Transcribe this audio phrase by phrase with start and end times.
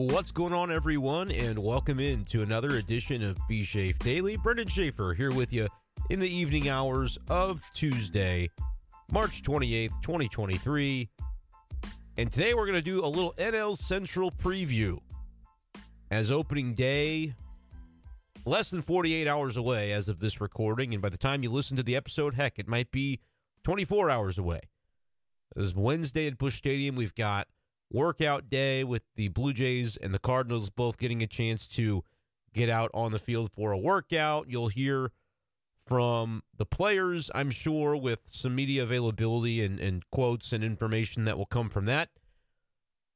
[0.00, 4.36] What's going on, everyone, and welcome in to another edition of B Shafe Daily.
[4.36, 5.66] Brenden Schaeffer here with you
[6.08, 8.48] in the evening hours of Tuesday,
[9.10, 11.08] March 28th, 2023.
[12.16, 14.98] And today we're going to do a little NL Central preview
[16.12, 17.34] as opening day
[18.44, 20.92] less than 48 hours away as of this recording.
[20.92, 23.18] And by the time you listen to the episode, heck, it might be
[23.64, 24.60] 24 hours away.
[25.56, 27.48] As Wednesday at Busch Stadium, we've got
[27.90, 32.02] workout day with the Blue Jays and the Cardinals both getting a chance to
[32.52, 34.46] get out on the field for a workout.
[34.48, 35.12] You'll hear
[35.86, 41.38] from the players, I'm sure, with some media availability and, and quotes and information that
[41.38, 42.10] will come from that.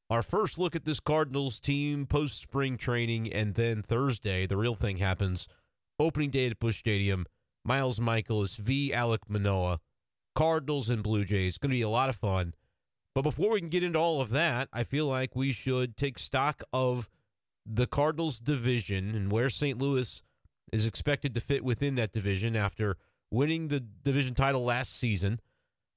[0.08, 4.74] Our first look at this Cardinals team post spring training, and then Thursday, the real
[4.74, 5.48] thing happens.
[5.98, 7.26] Opening day at Busch Stadium.
[7.64, 8.92] Miles Mikolas v.
[8.92, 9.78] Alek Manoah.
[10.34, 11.58] Cardinals and Blue Jays.
[11.58, 12.54] Going to be a lot of fun.
[13.14, 16.18] But before we can get into all of that, I feel like we should take
[16.18, 17.08] stock of
[17.66, 19.78] the Cardinals division and where St.
[19.78, 20.22] Louis
[20.72, 22.96] is expected to fit within that division after
[23.30, 25.40] winning the division title last season.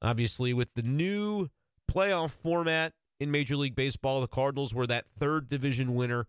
[0.02, 1.48] Obviously, with the new
[1.90, 6.28] playoff format in Major League Baseball, the Cardinals were that third division winner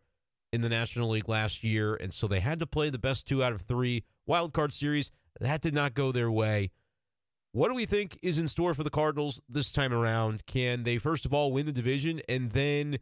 [0.53, 3.43] in the National League last year, and so they had to play the best two
[3.43, 5.11] out of three wild card series.
[5.41, 6.71] That did not go their way.
[7.53, 10.45] What do we think is in store for the Cardinals this time around?
[10.47, 12.21] Can they, first of all, win the division?
[12.29, 12.99] And then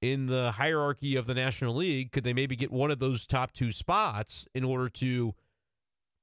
[0.00, 3.52] in the hierarchy of the National League, could they maybe get one of those top
[3.52, 5.34] two spots in order to,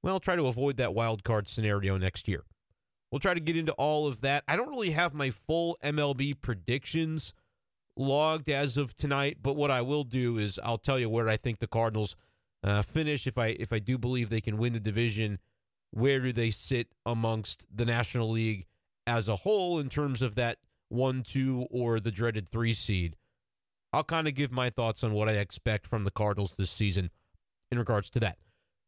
[0.02, 2.44] well, try to avoid that wild card scenario next year?
[3.12, 4.42] We'll try to get into all of that.
[4.48, 7.32] I don't really have my full MLB predictions
[7.96, 11.36] logged as of tonight, but what I will do is I'll tell you where I
[11.36, 12.16] think the Cardinals
[12.64, 15.38] uh, finish if I if I do believe they can win the division
[15.94, 18.66] where do they sit amongst the National League
[19.06, 23.16] as a whole in terms of that one, two, or the dreaded three seed?
[23.92, 27.10] I'll kind of give my thoughts on what I expect from the Cardinals this season
[27.70, 28.38] in regards to that.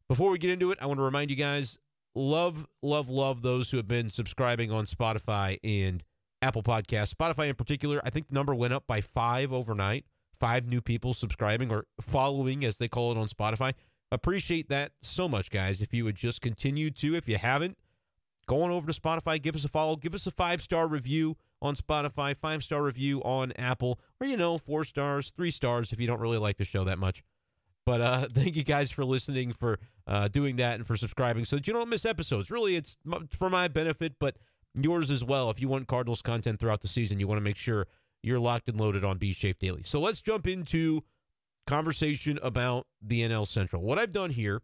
[0.09, 1.77] Before we get into it, I want to remind you guys
[2.13, 6.03] love, love, love those who have been subscribing on Spotify and
[6.41, 7.13] Apple Podcasts.
[7.13, 10.05] Spotify in particular, I think the number went up by five overnight.
[10.39, 13.73] Five new people subscribing or following, as they call it on Spotify.
[14.11, 15.81] Appreciate that so much, guys.
[15.81, 17.77] If you would just continue to, if you haven't,
[18.47, 21.35] go on over to Spotify, give us a follow, give us a five star review
[21.61, 25.99] on Spotify, five star review on Apple, or you know, four stars, three stars if
[25.99, 27.23] you don't really like the show that much.
[27.85, 31.57] But uh, thank you guys for listening, for uh, doing that, and for subscribing so
[31.57, 32.49] that you don't miss episodes.
[32.49, 32.97] Really, it's
[33.31, 34.37] for my benefit, but
[34.73, 35.49] yours as well.
[35.49, 37.87] If you want Cardinals content throughout the season, you want to make sure
[38.23, 39.83] you're locked and loaded on B Shafe Daily.
[39.83, 41.03] So let's jump into
[41.67, 43.83] conversation about the NL Central.
[43.83, 44.61] What I've done here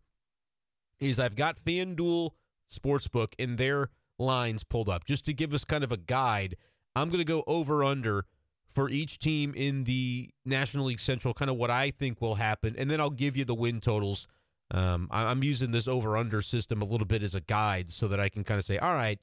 [1.00, 2.32] is I've got FanDuel
[2.72, 6.56] Sportsbook and their lines pulled up just to give us kind of a guide.
[6.96, 8.26] I'm going to go over under
[8.74, 12.76] for each team in the National League Central, kind of what I think will happen,
[12.78, 14.28] and then I'll give you the win totals.
[14.72, 18.20] Um, I'm using this over under system a little bit as a guide so that
[18.20, 19.20] I can kind of say, all right,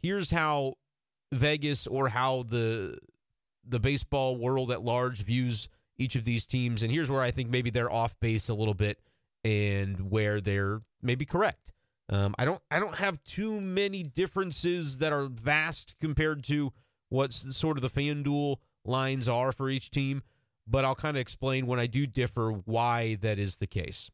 [0.00, 0.74] here's how
[1.32, 2.98] Vegas or how the
[3.66, 5.68] the baseball world at large views
[5.98, 6.82] each of these teams.
[6.82, 8.98] And here's where I think maybe they're off base a little bit
[9.44, 11.72] and where they're maybe correct.
[12.08, 16.72] Um, I don't I don't have too many differences that are vast compared to
[17.08, 20.22] what's sort of the FanDuel lines are for each team,
[20.66, 24.10] but I'll kind of explain when I do differ why that is the case.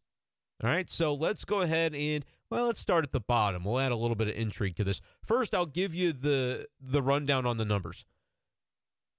[0.63, 3.65] All right, so let's go ahead and well, let's start at the bottom.
[3.65, 5.01] We'll add a little bit of intrigue to this.
[5.23, 8.05] First, I'll give you the the rundown on the numbers.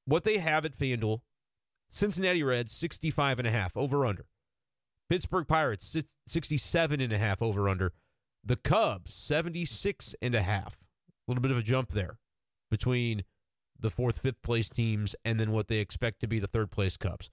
[0.06, 1.22] What they have at FanDuel
[1.91, 4.25] Cincinnati Reds 65 and a half over under.
[5.09, 7.91] Pittsburgh Pirates 67 and a half over under.
[8.44, 10.75] The Cubs 76 and a half.
[10.75, 12.18] A little bit of a jump there
[12.72, 13.24] between
[13.78, 16.96] the fourth, fifth place teams and then what they expect to be the third place
[16.97, 17.30] Cubs.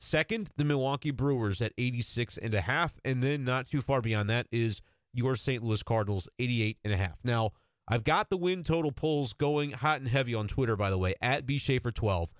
[0.00, 2.94] Second, the Milwaukee Brewers at 86 and a half.
[3.04, 4.82] And then not too far beyond that is
[5.14, 5.62] your St.
[5.62, 7.18] Louis Cardinals 88 and a half.
[7.24, 7.52] Now,
[7.88, 11.14] I've got the win total polls going hot and heavy on Twitter, by the way,
[11.22, 12.30] at B Schaeffer 12.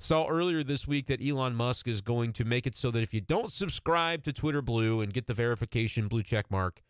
[0.00, 3.12] Saw earlier this week that Elon Musk is going to make it so that if
[3.12, 6.82] you don't subscribe to Twitter Blue and get the verification blue check mark,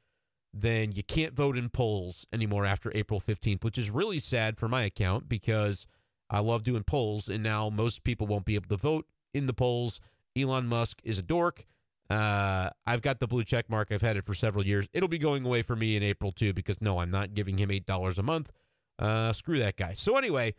[0.53, 4.69] then you can't vote in polls anymore after April 15th, which is really sad for
[4.69, 5.87] my account because
[6.29, 9.55] I love doing polls, and now most people won't be able to vote in the
[9.55, 10.01] polls.
[10.37, 11.65] Elon Musk is a dork.
[12.11, 13.89] Uh, I've got the blue check mark.
[13.91, 14.87] I've had it for several years.
[14.93, 17.71] It'll be going away for me in April too because no, I'm not giving him
[17.71, 18.51] eight dollars a month.
[18.99, 19.95] Uh, screw that guy.
[19.95, 20.55] So anyway,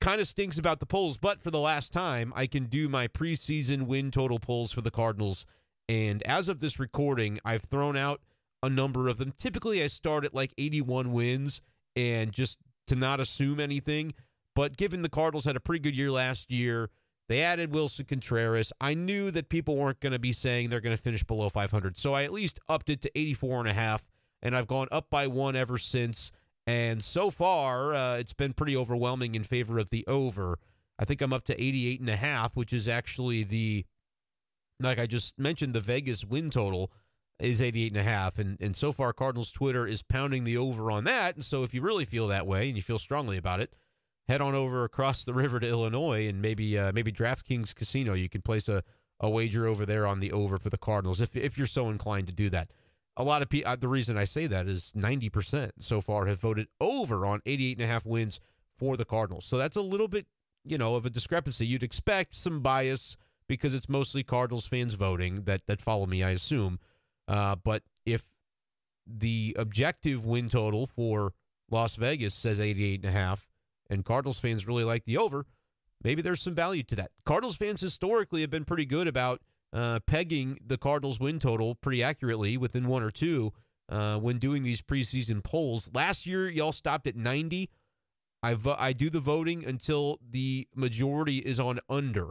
[0.00, 3.08] kind of stinks about the polls, but for the last time, I can do my
[3.08, 5.46] preseason win total polls for the Cardinals.
[5.88, 8.20] And as of this recording, I've thrown out
[8.62, 9.32] a number of them.
[9.36, 11.60] Typically, I start at like 81 wins
[11.96, 14.12] and just to not assume anything.
[14.54, 16.90] But given the Cardinals had a pretty good year last year,
[17.28, 18.72] They added Willson Contreras.
[18.80, 21.98] I knew that people weren't going to be saying they're going to finish below 500.
[21.98, 24.02] So I at least upped it to 84 and a half
[24.42, 26.32] and I've gone up by one ever since.
[26.68, 30.58] And so far, uh, it's been pretty overwhelming in favor of the over.
[30.98, 33.86] I think I'm up to 88 and a half, which is actually the,
[34.78, 36.92] like I just mentioned, the Vegas win total
[37.38, 38.38] is 88 and a half.
[38.38, 41.36] And, and so far, Cardinals Twitter is pounding the over on that.
[41.36, 43.72] And so if you really feel that way and you feel strongly about it,
[44.28, 48.12] head on over across the river to Illinois and maybe uh, maybe DraftKings Casino.
[48.12, 48.84] You can place a,
[49.20, 52.26] a wager over there on the over for the Cardinals if, if you're so inclined
[52.26, 52.70] to do that
[53.18, 56.40] a lot of people, uh, the reason I say that is 90% so far have
[56.40, 58.38] voted over on 88 and a half wins
[58.76, 59.44] for the Cardinals.
[59.44, 60.26] So that's a little bit,
[60.64, 61.66] you know, of a discrepancy.
[61.66, 63.16] You'd expect some bias
[63.48, 66.78] because it's mostly Cardinals fans voting that, that follow me, I assume.
[67.26, 68.24] Uh, but if
[69.04, 71.32] the objective win total for
[71.70, 73.48] Las Vegas says 88 and a half
[73.90, 75.44] and Cardinals fans really like the over,
[76.04, 77.10] maybe there's some value to that.
[77.24, 79.40] Cardinals fans historically have been pretty good about
[79.72, 83.52] uh, pegging the Cardinals win total pretty accurately within one or two
[83.88, 85.88] uh, when doing these preseason polls.
[85.92, 87.70] Last year, y'all stopped at 90.
[88.42, 92.30] I, vo- I do the voting until the majority is on under,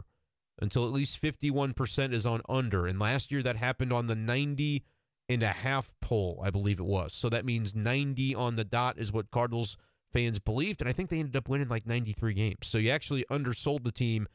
[0.60, 2.86] until at least 51% is on under.
[2.86, 4.84] And last year, that happened on the 90
[5.28, 7.12] and a half poll, I believe it was.
[7.14, 9.76] So that means 90 on the dot is what Cardinals
[10.10, 10.80] fans believed.
[10.80, 12.58] And I think they ended up winning like 93 games.
[12.62, 14.26] So you actually undersold the team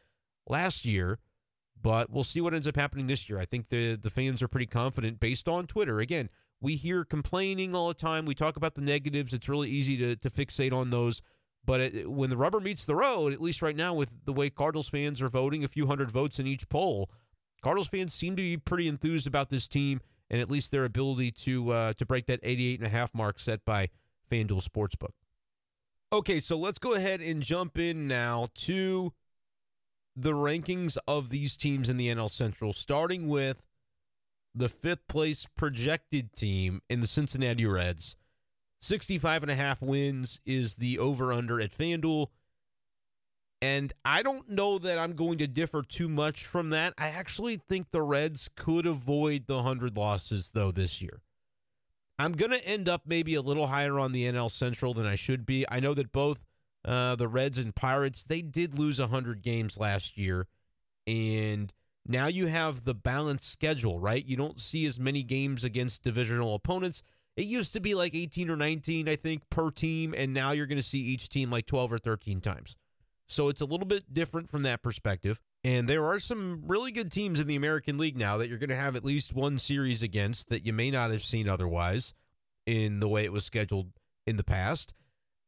[0.48, 1.20] last year.
[1.84, 3.38] But we'll see what ends up happening this year.
[3.38, 6.00] I think the the fans are pretty confident based on Twitter.
[6.00, 6.30] Again,
[6.62, 8.26] we hear complaining all the time.
[8.26, 9.34] We talk about the negatives.
[9.34, 11.22] It's really easy to to fixate on those.
[11.66, 14.50] But it, when the rubber meets the road, at least right now with the way
[14.50, 17.10] Cardinals fans are voting, a few hundred votes in each poll,
[17.62, 21.32] Cardinals fans seem to be pretty enthused about this team and at least their ability
[21.32, 23.90] to uh, to break that 88 and a half mark set by
[24.32, 25.12] FanDuel Sportsbook.
[26.12, 29.14] Okay, so let's go ahead and jump in now to
[30.16, 33.64] the rankings of these teams in the NL Central, starting with
[34.56, 38.16] the fifth place projected team in the Cincinnati Reds.
[38.82, 42.28] 65 and a half wins is the over under at FanDuel.
[43.62, 46.94] And I don't know that I'm going to differ too much from that.
[46.98, 51.22] I actually think the Reds could avoid the 100 losses, though, this year.
[52.20, 55.16] I'm going to end up maybe a little higher on the NL Central than I
[55.16, 55.66] should be.
[55.72, 56.42] I know that both
[56.86, 60.48] uh, the Reds and Pirates, they did lose 100 games last year.
[61.08, 61.74] And
[62.06, 64.26] now you have the balanced schedule, right?
[64.26, 67.02] You don't see as many games against divisional opponents.
[67.36, 70.14] It used to be like 18 or 19, I think, per team.
[70.16, 72.76] And now you're going to see each team like 12 or 13 times.
[73.28, 75.40] So it's a little bit different from that perspective.
[75.64, 78.70] And there are some really good teams in the American League now that you're going
[78.70, 82.14] to have at least one series against that you may not have seen otherwise
[82.66, 83.88] in the way it was scheduled
[84.28, 84.94] in the past.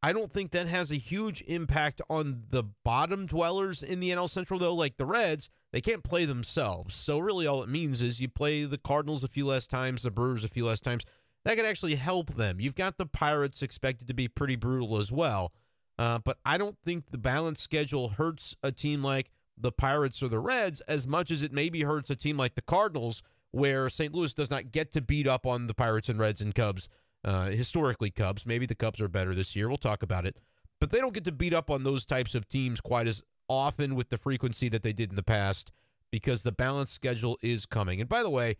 [0.03, 4.29] I don't think that has a huge impact on the bottom dwellers in the NL
[4.29, 4.75] Central, though.
[4.75, 6.95] Like the Reds, they can't play themselves.
[6.95, 10.11] So, really, all it means is you play the Cardinals a few less times, the
[10.11, 11.05] Brewers a few less times.
[11.43, 12.59] That could actually help them.
[12.59, 15.53] You've got the Pirates expected to be pretty brutal as well.
[15.97, 20.27] Uh, but I don't think the balanced schedule hurts a team like the Pirates or
[20.27, 24.13] the Reds as much as it maybe hurts a team like the Cardinals, where St.
[24.13, 26.89] Louis does not get to beat up on the Pirates and Reds and Cubs
[27.25, 28.45] uh, historically, Cubs.
[28.45, 29.67] Maybe the Cubs are better this year.
[29.67, 30.39] We'll talk about it.
[30.79, 33.95] But they don't get to beat up on those types of teams quite as often
[33.95, 35.71] with the frequency that they did in the past
[36.11, 37.99] because the balanced schedule is coming.
[37.99, 38.57] And by the way,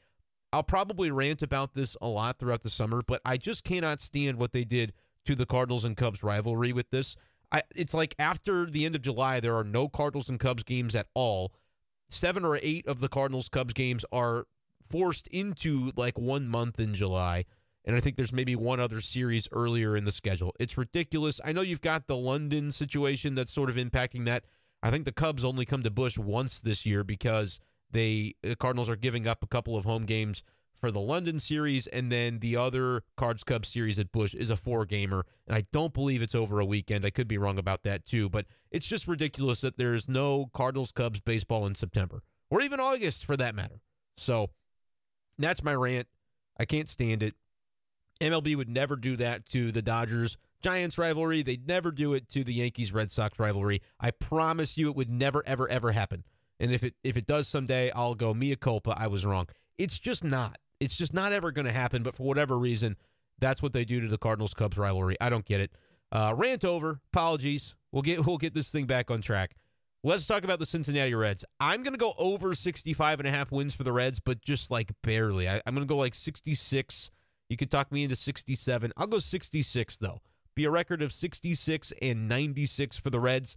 [0.51, 4.37] I'll probably rant about this a lot throughout the summer, but I just cannot stand
[4.37, 4.93] what they did
[5.25, 7.15] to the Cardinals and Cubs rivalry with this.
[7.51, 10.95] I, it's like after the end of July, there are no Cardinals and Cubs games
[10.95, 11.53] at all.
[12.09, 14.45] Seven or eight of the Cardinals Cubs games are
[14.89, 17.45] forced into like one month in July.
[17.85, 20.53] And I think there's maybe one other series earlier in the schedule.
[20.59, 21.39] It's ridiculous.
[21.45, 24.45] I know you've got the London situation that's sort of impacting that.
[24.81, 27.59] I think the Cubs only come to Busch once this year because
[27.91, 30.43] they the Cardinals are giving up a couple of home games
[30.79, 34.57] for the London series, and then the other Cards Cubs series at Busch is a
[34.57, 37.05] four gamer, and I don't believe it's over a weekend.
[37.05, 40.91] I could be wrong about that too, but it's just ridiculous that there's no Cardinals
[40.91, 43.81] Cubs baseball in September or even August for that matter.
[44.17, 44.49] So
[45.37, 46.07] that's my rant.
[46.59, 47.35] I can't stand it.
[48.21, 51.43] MLB would never do that to the Dodgers Giants rivalry.
[51.43, 53.81] They'd never do it to the Yankees Red Sox rivalry.
[53.99, 56.23] I promise you it would never ever ever happen.
[56.59, 59.47] And if it if it does someday, I'll go mea culpa, I was wrong.
[59.77, 60.57] It's just not.
[60.79, 62.97] It's just not ever going to happen, but for whatever reason,
[63.39, 65.15] that's what they do to the Cardinals Cubs rivalry.
[65.21, 65.71] I don't get it.
[66.11, 66.99] Uh, rant over.
[67.13, 67.75] Apologies.
[67.91, 69.55] We'll get we'll get this thing back on track.
[70.03, 71.43] Let's talk about the Cincinnati Reds.
[71.59, 74.69] I'm going to go over 65 and a half wins for the Reds, but just
[74.69, 75.49] like barely.
[75.49, 77.09] I, I'm going to go like 66
[77.49, 78.91] you could talk me into 67.
[78.97, 80.21] I'll go 66, though.
[80.55, 83.55] Be a record of 66 and 96 for the Reds.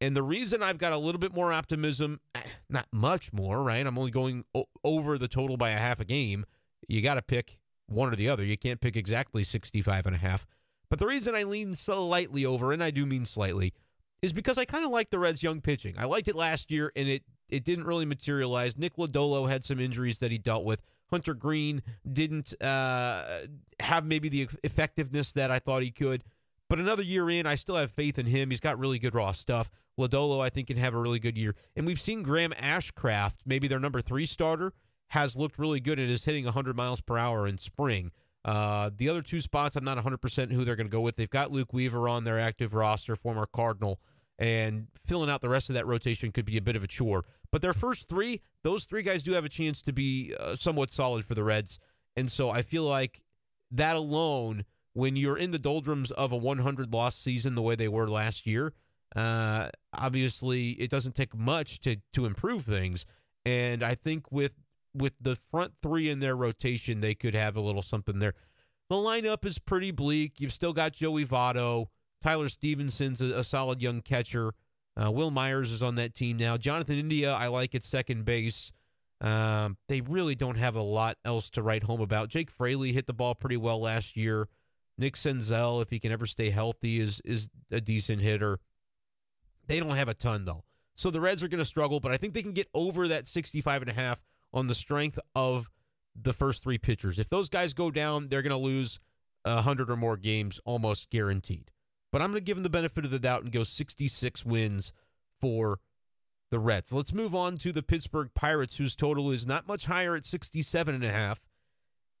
[0.00, 3.86] And the reason I've got a little bit more optimism, eh, not much more, right?
[3.86, 6.44] I'm only going o- over the total by a half a game.
[6.88, 8.44] You got to pick one or the other.
[8.44, 10.44] You can't pick exactly 65 and a half.
[10.90, 13.72] But the reason I lean slightly over, and I do mean slightly,
[14.20, 15.94] is because I kind of like the Reds' young pitching.
[15.96, 18.76] I liked it last year, and it it didn't really materialize.
[18.76, 20.82] Nick Lodolo had some injuries that he dealt with.
[21.12, 23.42] Hunter Greene didn't uh,
[23.78, 26.24] have maybe the effectiveness that I thought he could.
[26.68, 28.48] But another year in, I still have faith in him.
[28.48, 29.70] He's got really good raw stuff.
[30.00, 31.54] Lodolo, I think, can have a really good year.
[31.76, 34.72] And we've seen Graham Ashcraft, maybe their number three starter,
[35.08, 38.10] has looked really good and is hitting 100 miles per hour in spring.
[38.42, 41.16] Uh, the other two spots, I'm not 100% who they're going to go with.
[41.16, 44.00] They've got Luke Weaver on their active roster, former Cardinal,
[44.38, 47.26] and filling out the rest of that rotation could be a bit of a chore.
[47.52, 50.90] But their first three, those three guys do have a chance to be uh, somewhat
[50.92, 51.78] solid for the Reds.
[52.16, 53.22] And so I feel like
[53.70, 57.88] that alone, when you're in the doldrums of a 100 loss season the way they
[57.88, 58.72] were last year,
[59.14, 63.04] uh, obviously it doesn't take much to to improve things.
[63.44, 64.52] And I think with
[64.94, 68.34] with the front three in their rotation, they could have a little something there.
[68.88, 70.40] The lineup is pretty bleak.
[70.40, 71.86] You've still got Joey Votto.
[72.22, 74.52] Tyler Stephenson's a, a solid young catcher.
[75.00, 76.56] Uh, Wil Myers is on that team now.
[76.56, 78.72] Jonathan India, I like at second base.
[79.20, 82.28] Um, they really don't have a lot else to write home about.
[82.28, 84.48] Jake Fraley hit the ball pretty well last year.
[84.98, 88.58] Nick Senzel, if he can ever stay healthy, is is a decent hitter.
[89.68, 90.64] They don't have a ton though.
[90.96, 93.26] So the Reds are going to struggle, but I think they can get over that
[93.26, 94.20] 65 and a half
[94.52, 95.70] on the strength of
[96.14, 97.18] the first three pitchers.
[97.18, 99.00] If those guys go down, they're going to lose
[99.44, 101.70] 100 or more games almost guaranteed.
[102.12, 104.92] But I'm going to give him the benefit of the doubt and go 66 wins
[105.40, 105.80] for
[106.50, 106.92] the Reds.
[106.92, 110.94] Let's move on to the Pittsburgh Pirates, whose total is not much higher at 67
[110.94, 111.40] and a half.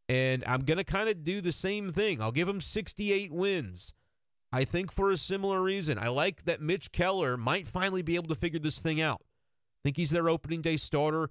[0.08, 2.20] And I'm going to kind of do the same thing.
[2.20, 3.92] I'll give them 68 wins.
[4.50, 5.98] I think for a similar reason.
[5.98, 9.20] I like that Mitch Keller might finally be able to figure this thing out.
[9.22, 11.30] I think he's their opening day starter.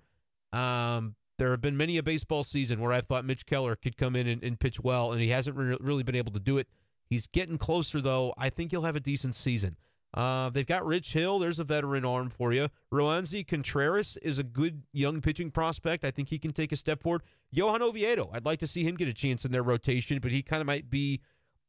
[0.53, 4.15] Um, there have been many a baseball season where I thought Mitch Keller could come
[4.15, 6.67] in and, and pitch well, and he hasn't re- really been able to do it.
[7.11, 8.33] He's getting closer, though.
[8.37, 9.75] I think he'll have a decent season.
[10.13, 11.39] Uh, they've got Rich Hill.
[11.39, 12.69] There's a veteran arm for you.
[12.91, 16.05] Roansy Contreras is a good young pitching prospect.
[16.05, 17.23] I think he can take a step forward.
[17.51, 20.41] Johan Oviedo, I'd like to see him get a chance in their rotation, but he
[20.41, 21.19] kind of might be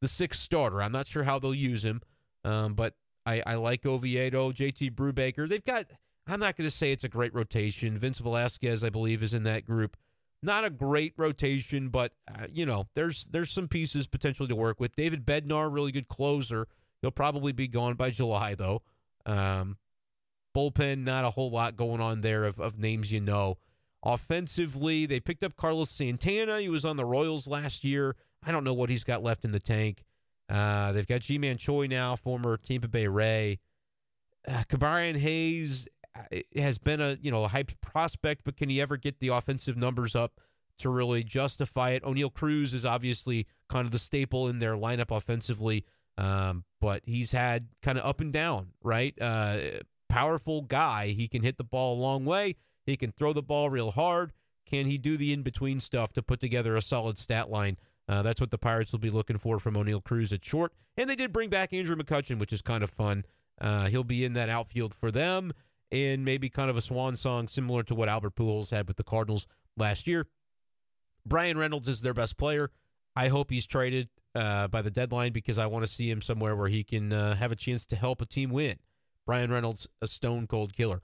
[0.01, 0.81] the sixth starter.
[0.81, 2.01] I'm not sure how they'll use him,
[2.45, 2.95] um, but
[3.25, 5.47] I, I like Oviedo, JT Brubaker.
[5.47, 5.85] They've got
[6.27, 7.97] I'm not going to say it's a great rotation.
[7.99, 9.97] Vince Velasquez, I believe, is in that group.
[10.43, 14.79] Not a great rotation, but uh, you know, there's there's some pieces potentially to work
[14.79, 14.93] with.
[14.95, 16.67] David Bednar, really good closer.
[17.01, 18.81] He'll probably be gone by July though.
[19.25, 19.77] Um,
[20.53, 23.57] bullpen, not a whole lot going on there of, of names you know.
[24.03, 26.59] Offensively, they picked up Carlos Santana.
[26.59, 28.17] He was on the Royals last year.
[28.45, 30.03] I don't know what he's got left in the tank.
[30.49, 33.59] Uh, they've got Ji-Man Choi now, former Tampa Bay Ray.
[34.45, 35.87] Uh, Ke'Bryan Hayes
[36.55, 39.77] has been a you know a hyped prospect, but can he ever get the offensive
[39.77, 40.39] numbers up
[40.79, 42.03] to really justify it?
[42.03, 45.85] Oneil Cruz is obviously kind of the staple in their lineup offensively,
[46.17, 49.19] um, but he's had kind of up and down, right?
[49.19, 49.57] Uh,
[50.09, 51.07] powerful guy.
[51.07, 52.55] He can hit the ball a long way.
[52.85, 54.33] He can throw the ball real hard.
[54.65, 57.77] Can he do the in between stuff to put together a solid stat line?
[58.07, 60.73] Uh, that's what the Pirates will be looking for from Oneil Cruz at short.
[60.97, 63.25] And they did bring back Andrew McCutchen, which is kind of fun.
[63.59, 65.53] Uh, he'll be in that outfield for them
[65.93, 69.03] in maybe kind of a swan song similar to what Albert Pujols had with the
[69.03, 69.45] Cardinals
[69.77, 70.25] last year.
[71.23, 72.71] Bryan Reynolds is their best player.
[73.15, 76.55] I hope he's traded uh, by the deadline because I want to see him somewhere
[76.55, 78.77] where he can uh, have a chance to help a team win.
[79.27, 81.01] Bryan Reynolds, a stone cold killer.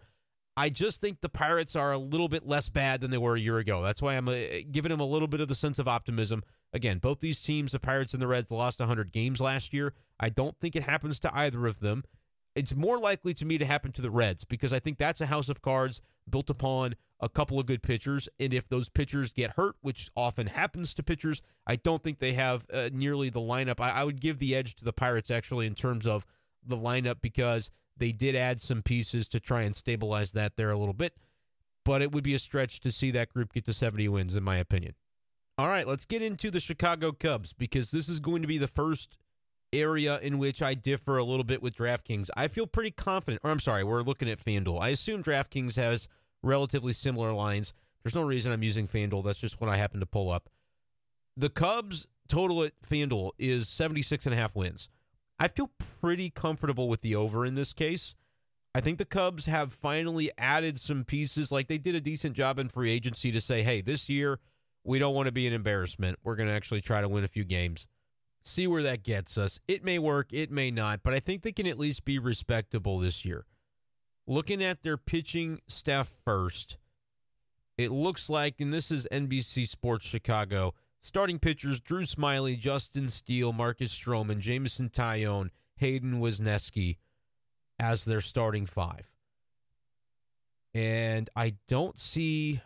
[0.58, 3.39] I just think the Pirates are a little bit less bad than they were a
[3.39, 3.84] year ago.
[3.84, 4.38] That's why I'm uh,
[4.72, 6.43] giving them a little bit of the sense of optimism.
[6.74, 9.93] Again, both these teams, the Pirates and the Reds, lost 100 games last year.
[10.19, 12.03] I don't think it happens to either of them
[12.60, 15.25] it's more likely to me to happen to the Reds because I think that's a
[15.25, 18.28] house of cards built upon a couple of good pitchers.
[18.38, 22.34] And if those pitchers get hurt, which often happens to pitchers, I don't think they
[22.34, 23.80] have uh, nearly the lineup.
[23.80, 26.25] I, I would give the edge to the Pirates actually in terms of
[26.62, 30.78] the lineup because they did add some pieces to try and stabilize that there a
[30.78, 31.13] little bit.
[31.86, 34.44] But it would be a stretch to see that group get to 70 wins, in
[34.44, 34.96] my opinion.
[35.58, 38.68] All right, let's get into the Chicago Cubs because this is going to be the
[38.68, 39.18] first
[39.74, 42.30] area in which I differ a little bit with DraftKings.
[42.36, 44.82] I feel pretty confident, or I'm sorry, we're looking at FanDuel.
[44.82, 46.08] I assume DraftKings has
[46.42, 47.74] relatively similar lines.
[48.04, 49.24] There's no reason I'm using FanDuel.
[49.24, 50.50] That's just what I happen to pull up.
[51.38, 54.90] The Cubs total at FanDuel is 76 and a half wins.
[55.40, 55.72] I feel
[56.02, 58.16] pretty comfortable with the over in this case.
[58.76, 61.52] I think the Cubs have finally added some pieces.
[61.52, 64.40] Like they did a decent job in free agency to say, hey, this year
[64.84, 66.20] we don't want to be an embarrassment.
[66.24, 67.88] We're going to actually try to win a few games
[68.50, 69.60] see where that gets us.
[69.68, 73.00] It may work, it may not, but I think they can at least be respectable
[73.00, 73.46] this year.
[74.27, 76.77] looking at their pitching staff first,
[77.77, 83.53] it looks like, and this is NBC Sports Chicago, starting pitchers Drew Smyly, Justin Steele,
[83.53, 86.98] Marcus Stroman, Jameson Taillon, Hayden Wesneski
[87.79, 89.10] as their starting five.
[90.74, 92.62] And I don't see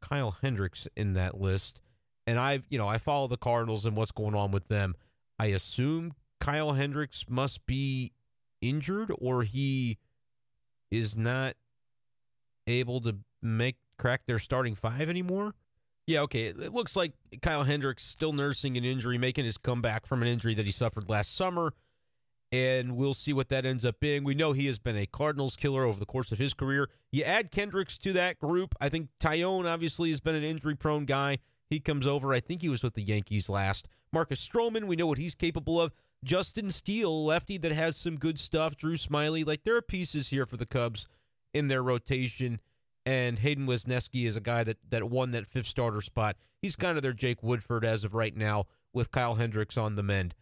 [0.00, 1.80] Kyle Hendricks in that list.
[2.26, 4.94] And I've, you know, I follow the Cardinals and what's going on with them.
[5.38, 8.12] I assume Kyle Hendricks must be
[8.60, 9.98] injured or he
[10.90, 11.56] is not
[12.66, 15.54] able to make crack their starting five anymore.
[16.06, 16.46] Yeah, okay.
[16.46, 20.54] It looks like Kyle Hendricks still nursing an injury, making his comeback from an injury
[20.54, 21.74] that he suffered last summer.
[22.50, 24.24] And we'll see what that ends up being.
[24.24, 26.90] We know he has been a Cardinals killer over the course of his career.
[27.10, 28.74] You add Hendricks to that group.
[28.80, 31.38] I think Taillon obviously has been an injury prone guy.
[31.72, 32.32] He comes over.
[32.32, 33.88] I think he was with the Yankees last.
[34.12, 35.92] Marcus Stroman, we know what he's capable of.
[36.22, 38.76] Justin Steele, lefty that has some good stuff.
[38.76, 41.06] Drew Smyly, Like there are pieces here for the Cubs
[41.52, 42.60] in their rotation
[43.04, 46.36] and Hayden Wesneski is a guy that that won that fifth starter spot.
[46.60, 50.02] He's kind of their Jake Woodford as of right now, with Kyle Hendricks on the
[50.02, 50.34] mend.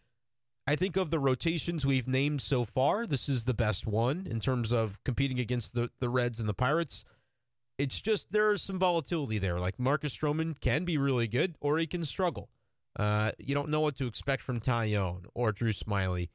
[0.67, 4.39] I think of the rotations we've named so far, this is the best one in
[4.39, 7.03] terms of competing against the, the Reds and the Pirates.
[7.77, 9.59] It's just there's some volatility there.
[9.59, 12.49] Like Marcus Stroman can be really good or he can struggle.
[12.97, 16.29] Uh, you don't know what to expect from Taillon or Drew Smyly.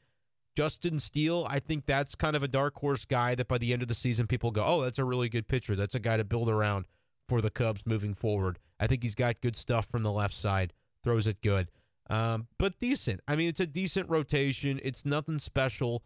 [0.57, 3.83] Justin Steele, I think that's kind of a dark horse guy that by the end
[3.83, 5.77] of the season, people go, oh, that's a really good pitcher.
[5.77, 6.87] That's a guy to build around
[7.29, 8.59] for the Cubs moving forward.
[8.81, 10.73] I think he's got good stuff from the left side,
[11.05, 11.71] throws it good,
[12.09, 13.21] um, but decent.
[13.29, 14.81] I mean, it's a decent rotation.
[14.83, 16.03] It's nothing special.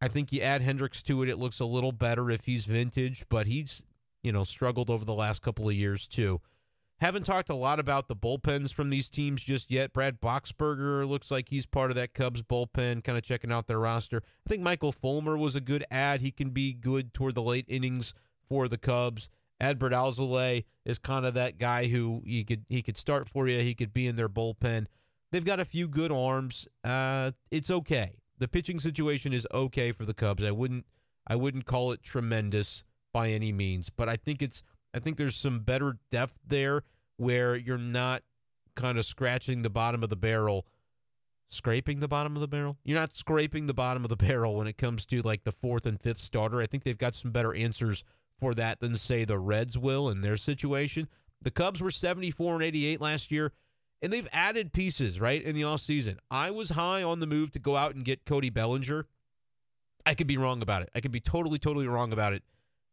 [0.00, 3.24] I think you add Hendricks to it, it looks a little better if he's vintage,
[3.28, 3.82] but he's,
[4.26, 6.40] you know, struggled over the last couple of years too.
[6.98, 9.92] Haven't talked a lot about the bullpens from these teams just yet.
[9.92, 13.78] Brad Boxberger looks like he's part of that Cubs bullpen, kind of checking out their
[13.78, 14.22] roster.
[14.24, 16.20] I think Michael Fulmer was a good ad.
[16.20, 18.14] He can be good toward the late innings
[18.48, 19.28] for the Cubs.
[19.60, 23.60] Adbert Alzolay is kind of that guy who he could he could start for you.
[23.60, 24.86] He could be in their bullpen.
[25.30, 26.66] They've got a few good arms.
[26.82, 28.18] Uh, it's okay.
[28.38, 30.42] The pitching situation is okay for the Cubs.
[30.42, 30.86] I wouldn't
[31.26, 32.84] I wouldn't call it tremendous
[33.16, 36.82] by any means, but I think it's I think there's some better depth there
[37.16, 38.22] where you're not
[38.74, 40.66] kind of scratching the bottom of the barrel,
[41.48, 42.76] scraping the bottom of the barrel.
[42.84, 45.86] You're not scraping the bottom of the barrel when it comes to like the fourth
[45.86, 46.60] and fifth starter.
[46.60, 48.04] I think they've got some better answers
[48.38, 51.08] for that than say the Reds will in their situation.
[51.40, 53.52] The Cubs were 74 and 88 last year,
[54.02, 56.18] and they've added pieces, right, in the offseason.
[56.30, 59.06] I was high on the move to go out and get Cody Bellinger.
[60.04, 60.90] I could be wrong about it.
[60.94, 62.42] I could be totally, totally wrong about it.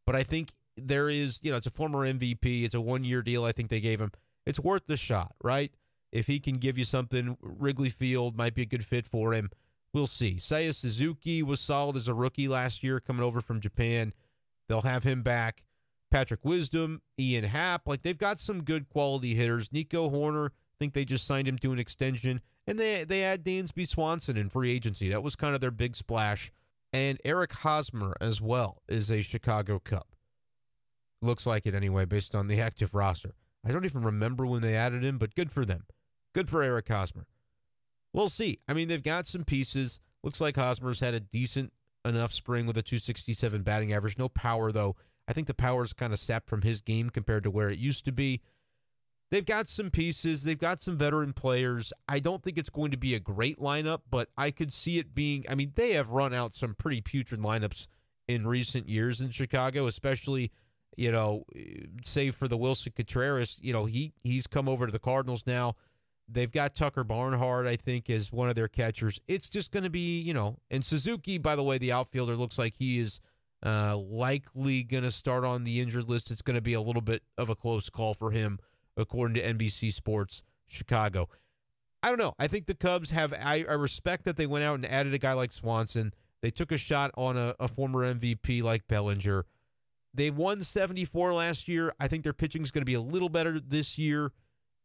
[0.05, 2.63] But I think there is, you know, it's a former MVP.
[2.63, 3.45] It's a one year deal.
[3.45, 4.11] I think they gave him.
[4.45, 5.71] It's worth the shot, right?
[6.11, 9.49] If he can give you something, Wrigley Field might be a good fit for him.
[9.93, 10.35] We'll see.
[10.35, 14.13] Seiya Suzuki was solid as a rookie last year, coming over from Japan.
[14.67, 15.63] They'll have him back.
[16.11, 19.71] Patrick Wisdom, Ian Happ, like they've got some good quality hitters.
[19.71, 23.43] Nico Hoerner, I think they just signed him to an extension, and they they add
[23.43, 25.09] Dansby Swanson in free agency.
[25.09, 26.51] That was kind of their big splash.
[26.93, 30.05] And Eric Hosmer as well is a Chicago Cub.
[31.21, 33.33] Looks like it anyway, based on the active roster.
[33.65, 35.85] I don't even remember when they added him, but good for them.
[36.33, 37.25] Good for Eric Hosmer.
[38.13, 38.59] We'll see.
[38.67, 39.99] I mean, they've got some pieces.
[40.21, 41.73] Looks like Hosmer's had a decent
[42.05, 44.17] enough spring with a 267 batting average.
[44.19, 44.95] No power, though.
[45.27, 47.79] I think the power is kind of sapped from his game compared to where it
[47.79, 48.41] used to be.
[49.31, 50.43] They've got some pieces.
[50.43, 51.91] They've got some veteran players.
[52.07, 55.15] I don't think it's going to be a great lineup, but I could see it
[55.15, 55.45] being.
[55.49, 57.87] I mean, they have run out some pretty putrid lineups
[58.27, 60.51] in recent years in Chicago, especially
[60.97, 61.45] you know,
[62.03, 65.75] save for the Willson Contreras, you know, he he's come over to the Cardinals now.
[66.29, 69.19] They've got Tucker Barnhart, I think, as one of their catchers.
[69.27, 72.57] It's just going to be, you know, and Suzuki, by the way, the outfielder looks
[72.57, 73.19] like he is
[73.65, 76.31] uh, likely going to start on the injured list.
[76.31, 78.59] It's going to be a little bit of a close call for him,
[78.97, 81.29] according to NBC Sports Chicago.
[82.01, 82.33] I don't know.
[82.37, 83.33] I think the Cubs have.
[83.33, 86.13] I, I respect that they went out and added a guy like Swanson.
[86.41, 89.45] They took a shot on a, a former MVP like Bellinger.
[90.13, 91.93] They won 74 last year.
[91.99, 94.31] I think their pitching is going to be a little better this year,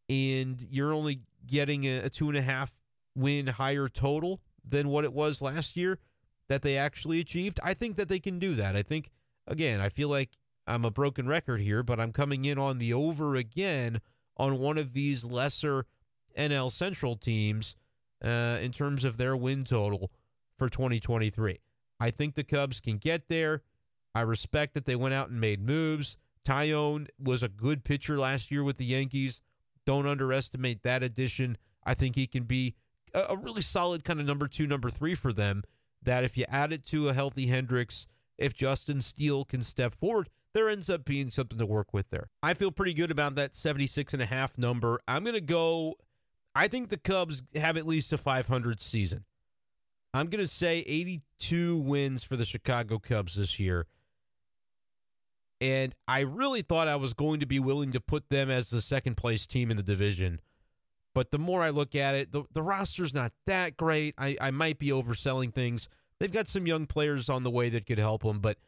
[0.09, 2.73] and you're only getting a, a two and a half
[3.17, 5.99] win higher total than what it was last year
[6.49, 7.59] that they actually achieved.
[7.63, 8.77] I think that they can do that.
[8.77, 9.11] I think,
[9.47, 10.31] again, I feel like
[10.69, 14.01] I'm a broken record here, but I'm coming in on the over again
[14.37, 15.87] on one of these lesser
[16.39, 17.75] NL Central teams
[18.23, 20.13] uh, in terms of their win total
[20.57, 21.59] for 2023.
[21.99, 23.63] I think the Cubs can get there.
[24.15, 26.17] I respect that they went out and made moves.
[26.45, 29.41] Taillon was a good pitcher last year with the Yankees.
[29.87, 31.57] Don't underestimate that addition.
[31.85, 32.75] I think he can be
[33.15, 35.63] a, really solid kind of number two, number three for them.
[36.03, 40.29] That if you add it to a healthy Hendricks, if Justin Steele can step forward,
[40.59, 42.31] there ends up being something to work with there.
[42.43, 45.01] I feel pretty good about that 76 and a half number.
[45.07, 45.95] I'm going to go
[46.59, 49.25] I think the Cubs have at least a 500 season.
[50.13, 53.87] I'm going to say 82 wins for the Chicago Cubs this year.
[55.61, 58.81] And I really thought I was going to be willing to put them as the
[58.81, 60.41] second place team in the division.
[61.15, 64.17] But the more I look at it, the, the roster's not that great.
[64.19, 65.89] I, I might be overselling things.
[66.19, 68.59] They've got some young players on the way that could help them, but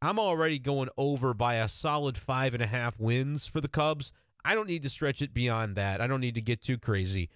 [0.00, 4.12] I'm already going over by a solid five and a half wins for the Cubs.
[4.44, 6.00] I don't need to stretch it beyond that.
[6.00, 7.30] I don't need to get too crazy.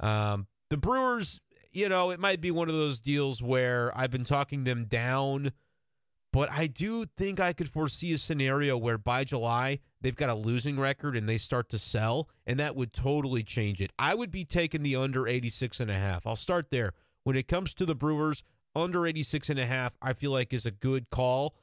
[0.00, 1.40] Um, the Brewers,
[1.72, 5.52] you know, it might be one of those deals where I've been talking them down,
[6.32, 10.34] but I do think I could foresee a scenario where by July they've got a
[10.34, 13.92] losing record and they start to sell, and that would totally change it.
[13.98, 16.26] I would be taking the under 86 and a half.
[16.26, 16.92] I'll start there.
[17.24, 18.42] When it comes to the Brewers,
[18.74, 21.54] under 86 and a half, I feel like is a good call.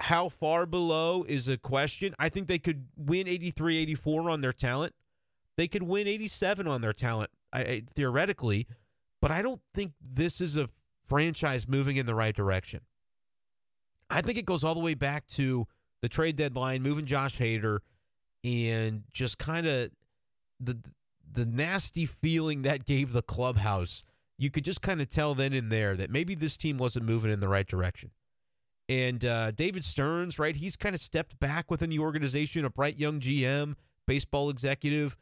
[0.00, 2.14] How far below is a question.
[2.18, 4.94] I think they could win 83 84 on their talent.
[5.56, 8.68] They could win 87 on their talent, I, I, theoretically,
[9.20, 10.68] but I don't think this is a
[11.02, 12.82] franchise moving in the right direction.
[14.08, 15.66] I think it goes all the way back to
[16.00, 17.80] the trade deadline, moving Josh Hader,
[18.44, 19.90] and just kind of
[20.60, 20.78] the
[21.30, 24.04] the nasty feeling that gave the clubhouse.
[24.38, 27.30] You could just kind of tell then and there that maybe this team wasn't moving
[27.30, 28.12] in the right direction.
[28.88, 30.56] And uh, David Stearns, right?
[30.56, 33.74] He's kind of stepped back within the organization, a bright young GM,
[34.06, 35.16] baseball executive.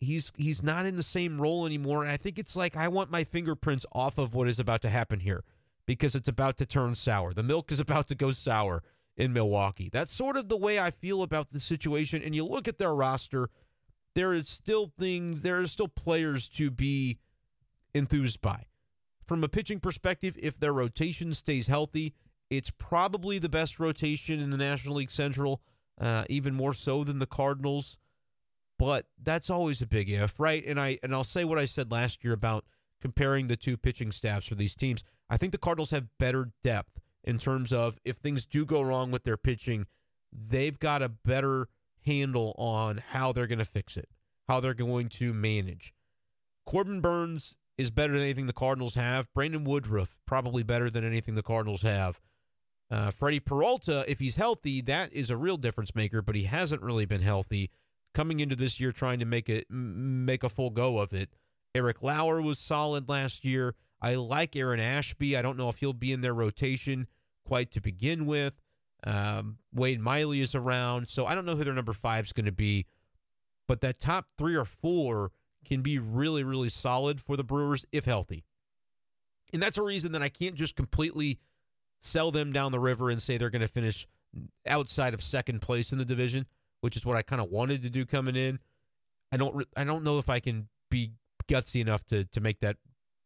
[0.00, 2.02] He's he's not in the same role anymore.
[2.02, 4.90] And I think it's like I want my fingerprints off of what is about to
[4.90, 5.44] happen here
[5.86, 7.32] because it's about to turn sour.
[7.32, 8.82] The milk is about to go sour
[9.16, 9.88] in Milwaukee.
[9.92, 12.22] That's sort of the way I feel about the situation.
[12.22, 13.48] And you look at their roster,
[14.14, 17.18] there is still things, there are still players to be
[17.94, 18.64] enthused by.
[19.26, 22.14] From a pitching perspective, if their rotation stays healthy,
[22.56, 25.60] it's probably the best rotation in the National League Central,
[26.00, 27.98] uh, even more so than the Cardinals.
[28.78, 30.64] But that's always a big if, right?
[30.66, 32.64] And I and I'll say what I said last year about
[33.00, 35.04] comparing the two pitching staffs for these teams.
[35.30, 39.10] I think the Cardinals have better depth in terms of if things do go wrong
[39.10, 39.86] with their pitching,
[40.32, 41.68] they've got a better
[42.04, 44.08] handle on how they're going to fix it,
[44.48, 45.94] how they're going to manage.
[46.66, 49.32] Corbin Burnes is better than anything the Cardinals have.
[49.34, 52.20] Brandon Woodruff probably better than anything the Cardinals have.
[52.94, 56.80] Uh, Freddy Peralta, if he's healthy, that is a real difference maker, but he hasn't
[56.80, 57.72] really been healthy.
[58.12, 61.30] Coming into this year, trying to make it make a full go of it.
[61.74, 63.74] Eric Lauer was solid last year.
[64.00, 65.36] I like Aaron Ashby.
[65.36, 67.08] I don't know if he'll be in their rotation
[67.44, 68.54] quite to begin with.
[69.02, 72.46] Um, Wade Miley is around, so I don't know who their number five is going
[72.46, 72.86] to be.
[73.66, 75.32] But that top three or four
[75.64, 78.44] can be really, really solid for the Brewers if healthy.
[79.52, 81.40] And that's a reason that I can't just completely
[82.04, 84.06] sell them down the river and say they're going to finish
[84.66, 86.46] outside of second place in the division,
[86.82, 88.60] which is what I kind of wanted to do coming in.
[89.32, 91.12] I don't I don't know if I can be
[91.48, 92.76] gutsy enough to to make that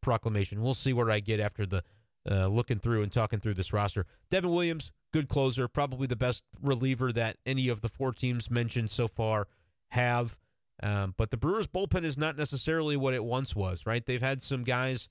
[0.01, 0.63] proclamation.
[0.63, 1.83] We'll see where I get after the
[2.31, 4.07] uh, looking through and talking through this roster.
[4.31, 8.91] Devin Williams, good closer, probably the best reliever that any of the four teams mentioned
[8.91, 9.49] so far
[9.89, 10.37] have.
[10.81, 14.05] Um, but the Brewers bullpen is not necessarily what it once was, right?
[14.05, 15.09] They've had some guys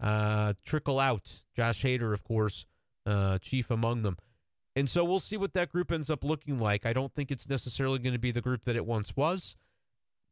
[0.00, 1.42] uh, trickle out.
[1.56, 2.66] Josh Hader, of course,
[3.10, 4.16] uh, chief among them.
[4.76, 6.86] And so we'll see what that group ends up looking like.
[6.86, 9.56] I don't think it's necessarily going to be the group that it once was.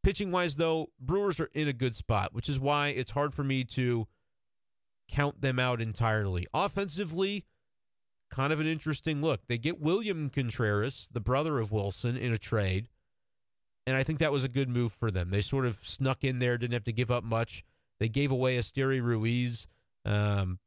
[0.05, 3.43] Pitching wise, though, Brewers are in a good spot, which is why it's hard for
[3.43, 4.07] me to
[5.09, 6.47] count them out entirely.
[6.55, 7.47] Offensively,
[8.31, 9.41] kind of an interesting look.
[9.49, 12.89] They get William Contreras, the brother of Willson, in a trade.
[13.89, 15.31] And I think that was a good move for them.
[15.31, 17.65] They sort of snuck in there, didn't have to give up much.
[17.99, 19.67] They gave away Esteury Ruiz
[20.05, 20.61] um,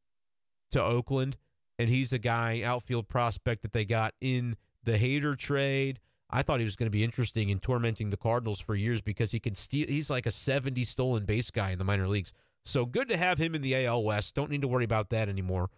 [0.71, 1.37] to Oakland
[1.81, 5.99] and he's a guy outfield prospect that they got in the Hader trade.
[6.29, 9.31] I thought he was going to be interesting in tormenting the Cardinals for years because
[9.31, 9.87] he can steal.
[9.87, 12.33] He's like a 70 stolen base guy in the minor leagues.
[12.63, 14.35] So good to have him in the AL West.
[14.35, 15.71] Don't need to worry about that anymore.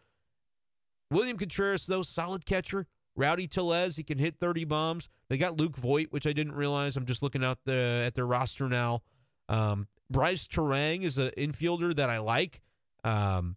[1.10, 2.86] William Contreras, though, solid catcher.
[3.16, 5.08] Rowdy Tellez, he can hit 30 bombs.
[5.30, 6.98] They got Luke Voit, which I didn't realize.
[6.98, 9.04] I'm just looking out the, at their roster now.
[9.48, 12.62] Um, Brice Turang is an infielder that I like.
[13.06, 13.56] Um,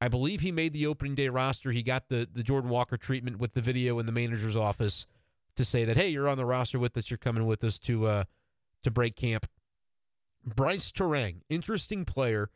[0.00, 1.70] I believe he made the opening day roster.
[1.70, 5.06] He got the the Jordan Walker treatment with the video in the manager's office
[5.56, 7.10] to say that hey, you're on the roster with us.
[7.10, 8.24] You're coming with us to uh
[8.82, 9.46] to break camp.
[10.44, 12.50] Brice Turang, interesting player.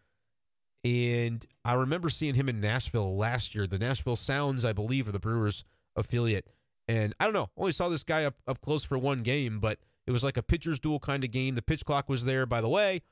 [0.85, 3.67] And I remember seeing him in Nashville last year.
[3.67, 5.65] The Nashville Sounds, I believe, are the Brewers
[5.97, 6.47] affiliate.
[6.87, 9.79] And I don't know, only saw this guy up, up close for one game, but
[10.07, 11.57] it was like a pitcher's duel kind of game.
[11.57, 13.03] The pitch clock was there, by the way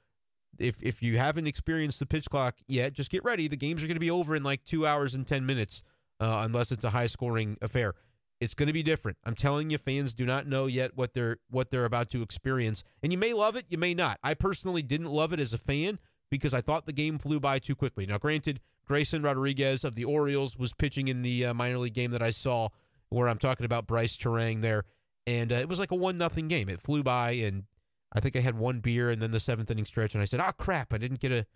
[0.58, 3.48] if if you haven't experienced the pitch clock yet, just get ready.
[3.48, 5.82] The games are going to be over in like two hours and ten minutes
[6.20, 7.94] uh, unless it's a high scoring affair.
[8.40, 9.16] It's going to be different.
[9.24, 12.84] I'm telling you, fans do not know yet what they're what they're about to experience,
[13.02, 14.18] and you may love it, you may not.
[14.22, 15.98] I personally didn't love it as a fan
[16.30, 18.04] because I thought the game flew by too quickly.
[18.06, 22.10] Now, granted, Grayson Rodriguez of the Orioles was pitching in the uh, minor league game
[22.10, 22.68] that I saw,
[23.08, 24.84] where I'm talking about Brice Turang there,
[25.26, 26.68] and uh, it was like a one nothing game.
[26.68, 27.64] It flew by, and
[28.12, 30.40] I think I had one beer, and then the seventh inning stretch, and I said,
[30.40, 31.46] "Oh crap, I didn't get a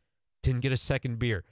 [0.42, 1.44] didn't get a second beer."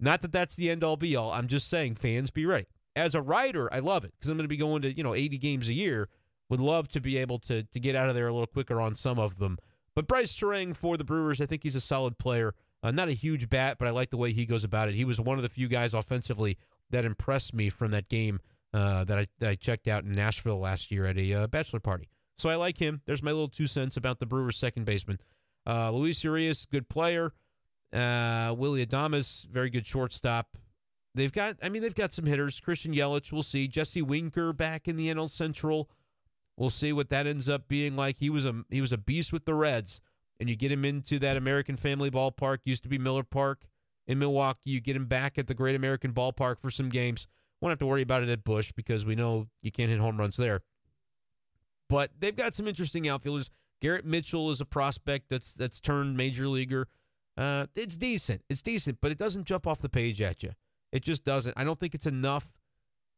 [0.00, 1.32] Not that that's the end all be all.
[1.32, 2.66] I'm just saying, fans, be ready
[2.96, 5.14] as a writer, I love it because I'm going to be going to you know
[5.14, 6.08] 80 games a year.
[6.50, 8.94] Would love to be able to to get out of there a little quicker on
[8.94, 9.58] some of them.
[9.94, 12.54] But Brice Turang for the Brewers, I think he's a solid player.
[12.82, 14.94] Uh, not a huge bat, but I like the way he goes about it.
[14.94, 16.58] He was one of the few guys offensively
[16.90, 18.40] that impressed me from that game
[18.74, 21.80] uh, that, I, that I checked out in Nashville last year at a uh, bachelor
[21.80, 22.10] party.
[22.38, 23.00] So I like him.
[23.06, 25.20] There's my little two cents about the Brewers' second baseman.
[25.66, 27.32] Uh, Luis Urias, good player.
[27.92, 30.58] Uh, Willy Adames, very good shortstop.
[31.14, 32.58] They've got, I mean, they've got some hitters.
[32.58, 33.68] Christian Yelich, we'll see.
[33.68, 35.88] Jesse Winker back in the NL Central.
[36.56, 38.18] We'll see what that ends up being like.
[38.18, 40.00] He was a he was a beast with the Reds,
[40.38, 42.58] and you get him into that American Family Ballpark.
[42.64, 43.66] Used to be Miller Park
[44.06, 44.70] in Milwaukee.
[44.70, 47.26] You get him back at the Great American Ballpark for some games.
[47.60, 50.18] Won't have to worry about it at Busch because we know you can't hit home
[50.18, 50.60] runs there.
[51.88, 53.50] But they've got some interesting outfielders.
[53.80, 56.88] Garrett Mitchell is a prospect that's that's turned major leaguer.
[57.36, 58.42] Uh, it's decent.
[58.48, 60.52] It's decent, but it doesn't jump off the page at you.
[60.92, 61.54] It just doesn't.
[61.56, 62.52] I don't think it's enough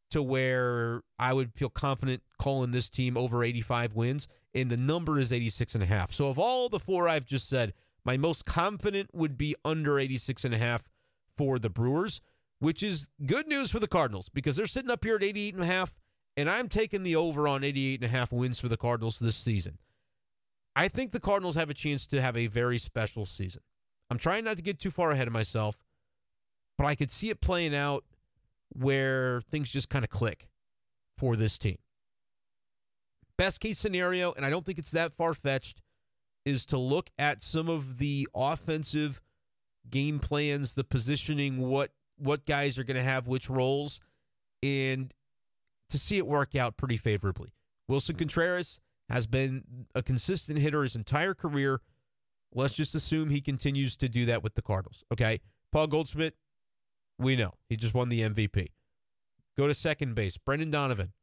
[0.09, 5.19] to where I would feel confident calling this team over 85 wins, and the number
[5.19, 6.13] is 86 and a half.
[6.13, 7.73] So of all the four I've just said,
[8.05, 10.83] my most confident would be under 86 and a half
[11.35, 12.21] for the Brewers,
[12.59, 15.63] which is good news for the Cardinals because they're sitting up here at 88 and
[15.63, 15.93] a half,
[16.37, 19.35] and I'm taking the over on 88 and a half wins for the Cardinals this
[19.35, 19.77] season.
[20.75, 23.63] I think the Cardinals have a chance to have a very special season.
[24.09, 25.75] I'm trying not to get too far ahead of myself
[26.77, 28.03] but I could see it playing out
[28.69, 30.47] where things just kind of click
[31.17, 31.77] for this team.
[33.37, 35.81] Best case scenario, and I don't think it's that far fetched,
[36.45, 39.21] is to look at some of the offensive
[39.89, 43.99] game plans, the positioning, what what guys are going to have which roles,
[44.63, 45.13] and
[45.89, 47.53] to see it work out pretty favorably.
[47.89, 49.63] Willson Contreras has been
[49.95, 51.81] a consistent hitter his entire career.
[52.53, 55.03] Let's just assume he continues to do that with the Cardinals.
[55.11, 55.39] Okay.
[55.71, 56.35] Paul Goldschmidt,
[57.19, 57.51] we know.
[57.69, 58.67] He just won the MVP.
[59.57, 60.37] Go to second base.
[60.37, 61.13] Brendan Donovan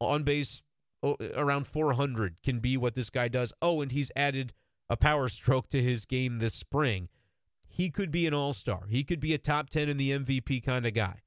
[0.00, 0.62] on base
[1.02, 3.52] oh, around 400 can be what this guy does.
[3.62, 4.52] Oh, and he's added
[4.88, 7.08] a power stroke to his game this spring.
[7.68, 8.86] He could be an all star.
[8.88, 11.20] He could be a top 10 in the MVP kind of guy.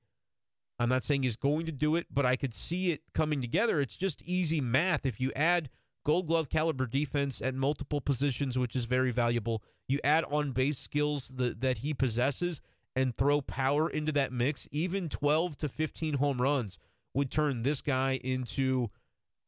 [0.79, 3.81] I'm not saying he's going to do it, but I could see it coming together.
[3.81, 5.05] It's just easy math.
[5.05, 5.69] If you add
[6.05, 10.77] gold glove caliber defense at multiple positions, which is very valuable, you add on base
[10.77, 12.61] skills that, that he possesses,
[12.95, 16.77] and throw power into that mix, even 12 to 15 home runs
[17.13, 18.87] would turn this guy into,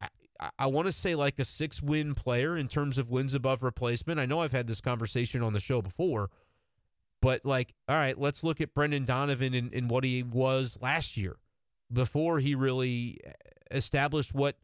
[0.01, 3.63] I, I want to say, like a six win player in terms of wins above
[3.63, 4.19] replacement.
[4.19, 6.29] I know I've had this conversation on the show before,
[7.21, 11.17] but like, all right, let's look at Brendan Donovan and, and what he was last
[11.17, 11.37] year
[11.91, 13.31] before he really eh,
[13.71, 14.57] established what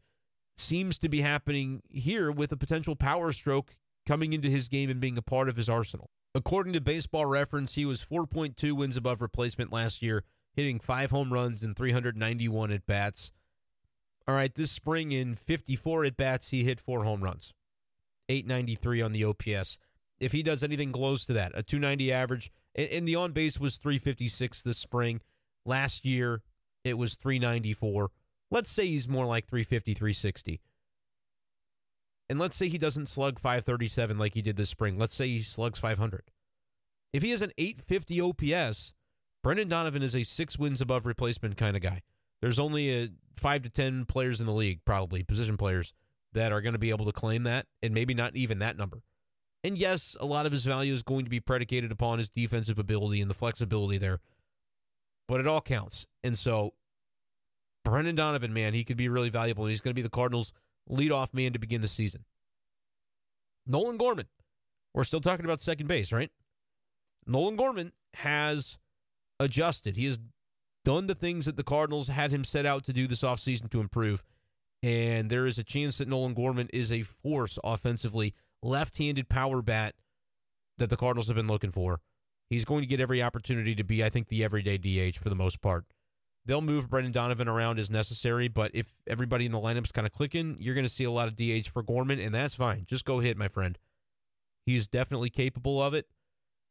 [0.56, 5.00] seems to be happening here with a potential power stroke coming into his game and
[5.00, 6.10] being a part of his arsenal.
[6.34, 11.32] According to baseball reference, he was 4.2 wins above replacement last year, hitting five home
[11.32, 13.32] runs and 391 at bats.
[14.26, 17.54] All right, this spring in 54 at bats, he hit four home runs,
[18.28, 19.78] 893 on the OPS.
[20.20, 23.76] If he does anything close to that, a 290 average, and the on base was
[23.78, 25.20] 356 this spring.
[25.64, 26.42] Last year,
[26.84, 28.10] it was 394.
[28.50, 30.60] Let's say he's more like 350, 360
[32.28, 34.98] and let's say he doesn't slug 537 like he did this spring.
[34.98, 36.24] Let's say he slugs 500.
[37.12, 38.92] If he has an 850 OPS,
[39.42, 42.02] Brendan Donovan is a six wins above replacement kind of guy.
[42.42, 45.94] There's only a five to 10 players in the league, probably position players,
[46.34, 49.02] that are going to be able to claim that, and maybe not even that number.
[49.64, 52.78] And yes, a lot of his value is going to be predicated upon his defensive
[52.78, 54.20] ability and the flexibility there,
[55.26, 56.06] but it all counts.
[56.22, 56.74] And so,
[57.84, 60.52] Brendan Donovan, man, he could be really valuable, and he's going to be the Cardinals'
[60.88, 62.24] leadoff man to begin the season.
[63.66, 64.26] Nolan Gorman.
[64.94, 66.30] We're still talking about second base, right?
[67.26, 68.78] Nolan Gorman has
[69.38, 69.96] adjusted.
[69.96, 70.18] He has
[70.84, 73.80] done the things that the Cardinals had him set out to do this offseason to
[73.80, 74.24] improve.
[74.82, 79.62] And there is a chance that Nolan Gorman is a force offensively, left handed power
[79.62, 79.94] bat
[80.78, 82.00] that the Cardinals have been looking for.
[82.50, 85.34] He's going to get every opportunity to be, I think, the everyday DH for the
[85.34, 85.84] most part.
[86.46, 90.14] They'll move Brendan Donovan around as necessary, but if everybody in the lineup's kind of
[90.14, 92.86] clicking, you're going to see a lot of DH for Gorman, and that's fine.
[92.86, 93.78] Just go hit, my friend.
[94.64, 96.06] He's definitely capable of it.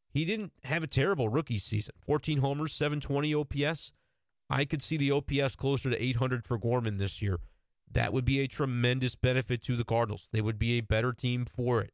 [0.10, 3.92] He didn't have a terrible rookie season 14 homers, 720 OPS.
[4.50, 7.38] I could see the OPS closer to 800 for Gorman this year.
[7.92, 10.28] That would be a tremendous benefit to the Cardinals.
[10.32, 11.94] They would be a better team for it.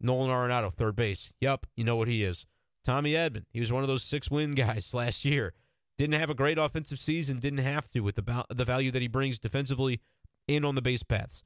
[0.00, 1.32] Nolan Arenado, third base.
[1.40, 2.46] Yep, you know what he is.
[2.84, 5.54] Tommy Edman, he was one of those six win guys last year.
[5.98, 9.08] Didn't have a great offensive season, didn't have to with the, the value that he
[9.08, 10.00] brings defensively
[10.46, 11.42] and on the base paths.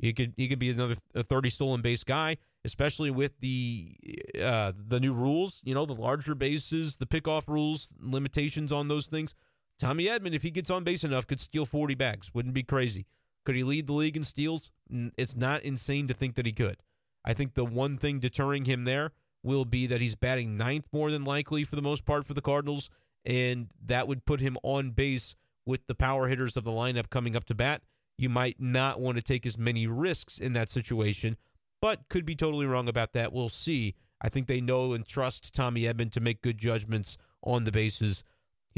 [0.00, 3.96] He could he could be another 30 stolen base guy, especially with the
[4.40, 5.60] uh, the new rules.
[5.64, 9.34] You know, the larger bases, the pickoff rules, limitations on those things.
[9.78, 12.32] Tommy Edman, if he gets on base enough, could steal 40 bags.
[12.34, 13.06] Wouldn't be crazy.
[13.44, 14.70] Could he lead the league in steals?
[15.16, 16.76] It's not insane to think that he could.
[17.24, 19.12] I think the one thing deterring him there
[19.42, 22.42] will be that he's batting ninth more than likely for the most part for the
[22.42, 22.90] Cardinals,
[23.24, 27.36] and that would put him on base with the power hitters of the lineup coming
[27.36, 27.82] up to bat
[28.18, 31.36] you might not want to take as many risks in that situation,
[31.80, 33.32] but could be totally wrong about that.
[33.32, 33.94] We'll see.
[34.20, 38.24] I think they know and trust Tommy Edman to make good judgments on the bases.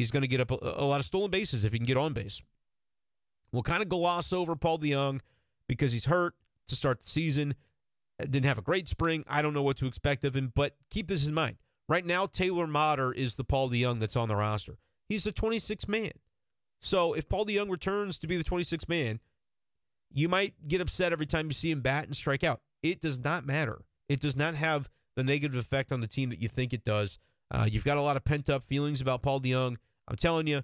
[0.00, 1.98] He's going to get up a, a, lot of stolen bases if he can get
[1.98, 2.40] on base.
[3.52, 5.20] We'll kind of gloss over Paul DeJong
[5.68, 6.34] because he's hurt
[6.68, 7.54] to start the season.
[8.18, 9.24] Didn't have a great spring.
[9.28, 11.58] I don't know what to expect of him, but keep this in mind.
[11.86, 14.78] Right now, Taylor Motter is the Paul DeJong that's on the roster.
[15.06, 16.12] He's the 26 man.
[16.80, 19.20] So if Paul DeJong returns to be the 26 man,
[20.10, 22.62] you might get upset every time you see him bat and strike out.
[22.82, 23.82] It does not matter.
[24.08, 27.18] It does not have the negative effect on the team that you think it does.
[27.50, 29.76] Uh, you've got a lot of pent up feelings about Paul DeJong.
[30.10, 30.62] I'm telling you,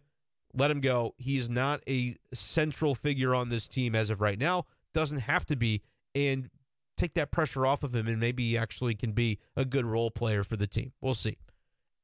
[0.52, 1.14] let him go.
[1.16, 4.64] He is not a central figure on this team as of right now.
[4.92, 5.82] Doesn't have to be.
[6.14, 6.50] And
[6.96, 10.10] take that pressure off of him, and maybe he actually can be a good role
[10.10, 10.92] player for the team.
[11.00, 11.36] We'll see.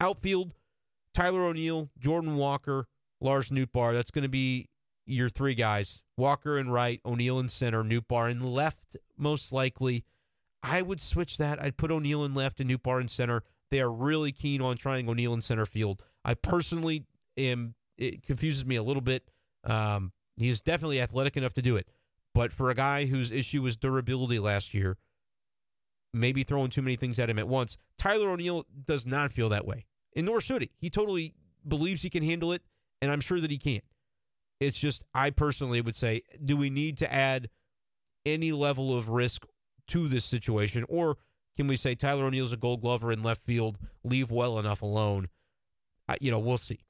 [0.01, 0.53] Outfield,
[1.15, 2.87] Tyler O'Neill, Jordan Walker,
[3.21, 3.95] Lars Nootbaar.
[3.95, 4.69] That's going to be
[5.07, 10.05] your three guys Walker and right, O'Neill in center, Nootbaar in left, most likely.
[10.63, 11.61] I would switch that.
[11.61, 13.43] I'd put O'Neill in left and Nootbaar in center.
[13.71, 16.03] They are really keen on trying O'Neill in center field.
[16.25, 19.29] I personally am, it confuses me a little bit.
[19.65, 21.89] Um, he is definitely athletic enough to do it.
[22.35, 24.97] But for a guy whose issue was durability last year,
[26.15, 29.67] maybe throwing too many things at him at once, Tyler O'Neill does not feel that
[29.67, 29.87] way.
[30.17, 30.71] And nor should he.
[30.79, 31.35] He totally
[31.67, 32.63] believes he can handle it,
[33.01, 33.81] and I'm sure that he can.
[34.61, 37.51] It's just, I personally would say, do we need to add
[38.25, 39.47] any level of risk
[39.89, 40.85] to this situation?
[40.89, 41.17] Or
[41.57, 45.29] can we say Tyler O'Neill's a gold glover in left field, leave well enough alone?
[46.09, 46.81] Uh, you know, we'll see.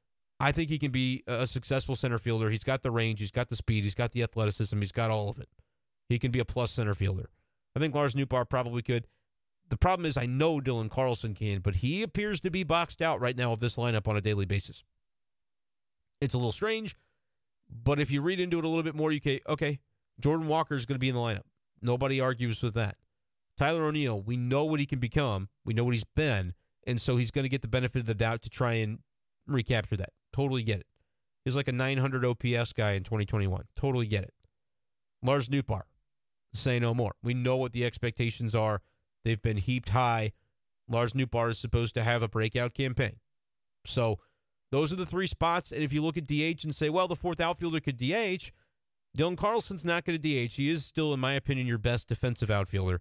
[0.42, 2.50] I think he can be a successful center fielder.
[2.50, 5.28] He's got the range, he's got the speed, he's got the athleticism, he's got all
[5.28, 5.48] of it.
[6.09, 7.31] He can be a plus center fielder.
[7.76, 9.07] I think Lars Nootbaar probably could.
[9.68, 13.20] The problem is, I know Dylan Carlson can, but he appears to be boxed out
[13.20, 14.83] right now of this lineup on a daily basis.
[16.20, 16.96] It's a little strange.
[17.70, 19.78] But if you read into it a little bit more, you can okay,
[20.20, 21.46] Jordan Walker is going to be in the lineup.
[21.81, 22.96] Nobody argues with that.
[23.57, 25.48] Tyler O'Neill, we know what he can become.
[25.64, 28.14] We know what he's been, and so he's going to get the benefit of the
[28.14, 28.98] doubt to try and
[29.46, 30.11] recapture that.
[30.33, 30.87] Totally get it.
[31.45, 33.64] He's like a 900 OPS guy in 2021.
[33.77, 34.35] Totally get it.
[35.23, 35.83] Lars Nootbaar,
[36.55, 37.14] say no more.
[37.23, 38.81] We know what the expectations are.
[39.25, 40.33] They've been heaped high.
[40.88, 43.16] Lars Nootbaar is supposed to have a breakout campaign.
[43.87, 44.18] So
[44.71, 45.73] those are the three spots.
[45.73, 48.51] And if you look at DH and say, well, the fourth outfielder could DH,
[49.16, 50.55] Dylan Carlson's not going to DH.
[50.55, 53.01] He is still, in my opinion, your best defensive outfielder.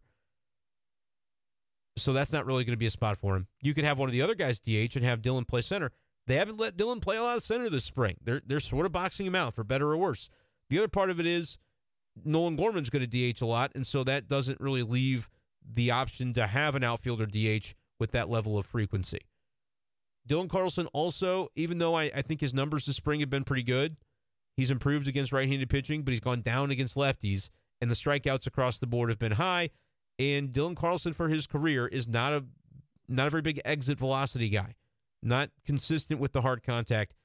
[1.97, 3.47] So that's not really going to be a spot for him.
[3.61, 5.91] You could have one of the other guys DH and have Dylan play center.
[6.27, 8.17] They haven't let Dylan play a lot of center this spring.
[8.23, 10.29] They're they're sort of boxing him out for better or worse.
[10.69, 11.57] The other part of it is
[12.23, 15.29] Nolan Gorman's going to DH a lot, and so that doesn't really leave
[15.65, 19.19] the option to have an outfielder DH with that level of frequency.
[20.27, 23.63] Dylan Carlson also, even though I, I think his numbers this spring have been pretty
[23.63, 23.97] good,
[24.55, 28.47] he's improved against right handed pitching, but he's gone down against lefties, and the strikeouts
[28.47, 29.69] across the board have been high.
[30.19, 32.45] And Dylan Carlson, for his career, is not a
[33.07, 34.75] not a very big exit velocity guy,
[35.23, 37.15] not consistent with the hard contact.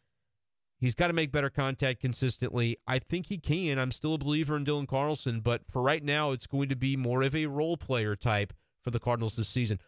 [0.78, 2.76] He's got to make better contact consistently.
[2.86, 3.78] I think he can.
[3.78, 6.96] I'm still a believer in Dylan Carlson, but for right now, it's going to be
[6.96, 9.80] more of a role player type for the Cardinals this season.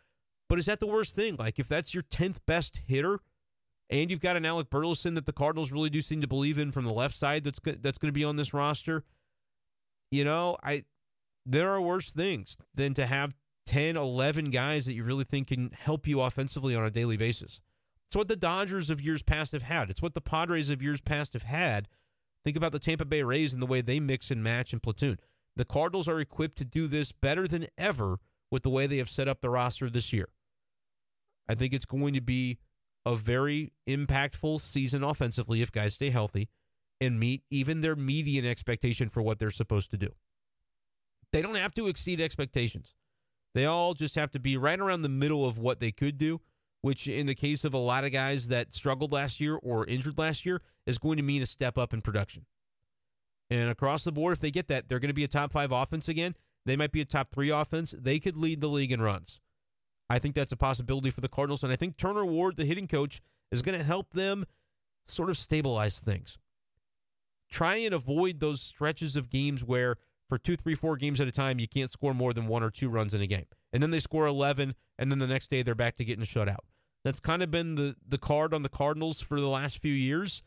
[0.49, 1.37] But is that the worst thing?
[1.39, 3.21] Like, if that's your 10th best hitter,
[3.91, 6.73] and you've got an Alec Burleson that the Cardinals really do seem to believe in
[6.73, 9.05] from the left side that's that's going to be on this roster,
[10.11, 10.85] you know, I
[11.47, 13.35] there are worse things than to have
[13.67, 17.61] 10, 11 guys that you really think can help you offensively on a daily basis.
[18.09, 19.91] It's what the Dodgers of years past have had.
[19.91, 21.89] It's what the Padres of years past have had.
[22.43, 25.19] Think about the Tampa Bay Rays and the way they mix and match and platoon.
[25.57, 28.19] The Cardinals are equipped to do this better than ever
[28.51, 30.29] with the way they have set up the roster this year.
[31.51, 32.59] I think it's going to be
[33.05, 36.49] a very impactful season offensively if guys stay healthy
[37.01, 40.09] and meet even their median expectation for what they're supposed to do.
[41.33, 42.95] They don't have to exceed expectations.
[43.55, 46.41] They all just have to be right around the middle of what they could do,
[46.83, 50.19] which in the case of a lot of guys that struggled last year or injured
[50.19, 52.47] last year is going to mean a step up in production.
[53.51, 55.73] And across the board, if they get that, they're going to be a top five
[55.73, 56.35] offense again.
[56.67, 57.95] They might be a top three offense.
[57.99, 59.41] They could lead the league in runs.
[60.11, 61.63] I think that's a possibility for the Cardinals.
[61.63, 63.21] And I think Turner Ward, the hitting coach,
[63.51, 64.45] is going to help them
[65.07, 66.39] sort of stabilize things.
[67.51, 69.97] Try and avoid those stretches of games where
[70.29, 72.71] for two, three, four games at a time, you can't score more than one or
[72.71, 73.47] two runs in a game.
[73.73, 76.49] And then they score 11, and then the next day they're back to getting shut
[76.49, 76.65] out.
[77.05, 80.43] That's kind of been the, the card on the Cardinals for the last few years.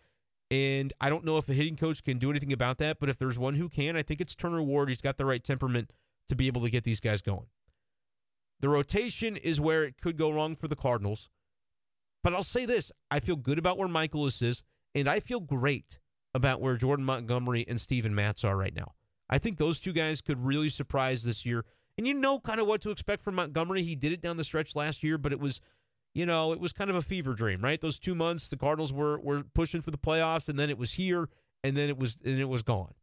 [0.50, 3.18] And I don't know if a hitting coach can do anything about that, but if
[3.18, 4.90] there's one who can, I think it's Turner Ward.
[4.90, 5.92] He's got the right temperament
[6.28, 7.48] to be able to get these guys going.
[8.60, 11.30] The rotation is where it could go wrong for the Cardinals.
[12.24, 14.62] But I'll say this I feel good about where Mikolas is,
[14.94, 16.00] and I feel great
[16.34, 18.94] about where Jordan Montgomery and Steven Matz are right now.
[19.30, 21.66] I think those two guys could really surprise this year.
[22.02, 23.84] And you know kind of what to expect from Montgomery.
[23.84, 25.62] He did it down the stretch last year, but it was
[26.16, 27.80] you know, it was kind of a fever dream, right?
[27.80, 30.94] Those two months, the Cardinals were were pushing for the playoffs, and then it was
[30.94, 31.30] here,
[31.64, 32.96] and then it was and it was gone.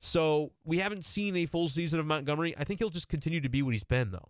[0.00, 2.54] So we haven't seen a full season of Montgomery.
[2.56, 4.28] I think he'll just continue to be what he's been, though,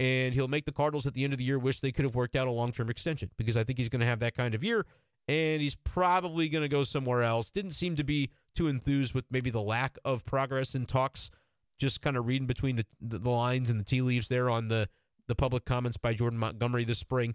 [0.00, 2.16] and he'll make the Cardinals at the end of the year wish they could have
[2.16, 4.56] worked out a long term extension because I think he's going to have that kind
[4.56, 4.84] of year,
[5.28, 7.48] and he's probably going to go somewhere else.
[7.48, 11.30] Didn't seem to be too enthused with maybe the lack of progress in talks.
[11.78, 14.88] Just kind of reading between the, the, lines and the tea leaves there on the
[15.28, 17.34] the public comments by Jordan Montgomery this spring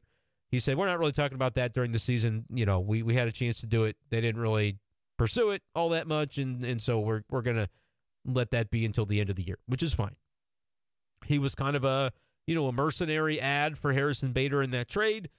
[0.50, 2.46] he said, We're not really talking about that during the season.
[2.50, 3.98] You know, we, we had a chance to do it.
[4.10, 4.78] They didn't really
[5.18, 6.38] pursue it all that much.
[6.38, 7.68] And, and so we're, we're going to
[8.26, 10.16] let that be until the end of the year, which is fine.
[11.26, 12.12] He was kind of a,
[12.46, 15.30] you know, a mercenary ad for Harrison Bader in that trade.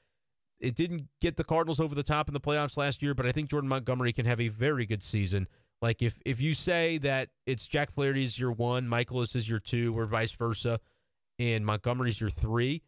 [0.60, 3.32] It didn't get the Cardinals over the top in the playoffs last year, but I
[3.32, 5.46] think Jordan Montgomery can have a very good season.
[5.80, 9.96] Like if if you say that it's Jack Flaherty's your one, Mikolas is your two,
[9.96, 10.80] or vice versa,
[11.38, 12.82] and Montgomery's your three,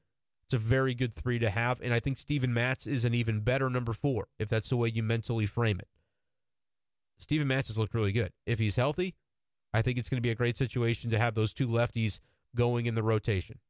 [0.45, 1.81] it's a very good three to have.
[1.81, 4.89] And I think Steven Matz is an even better number four, if that's the way
[4.89, 5.89] you mentally frame it.
[7.19, 8.33] Steven Matz has looked really good.
[8.47, 9.15] If he's healthy,
[9.73, 12.19] I think it's going to be a great situation to have those two lefties
[12.57, 13.61] going in the rotation.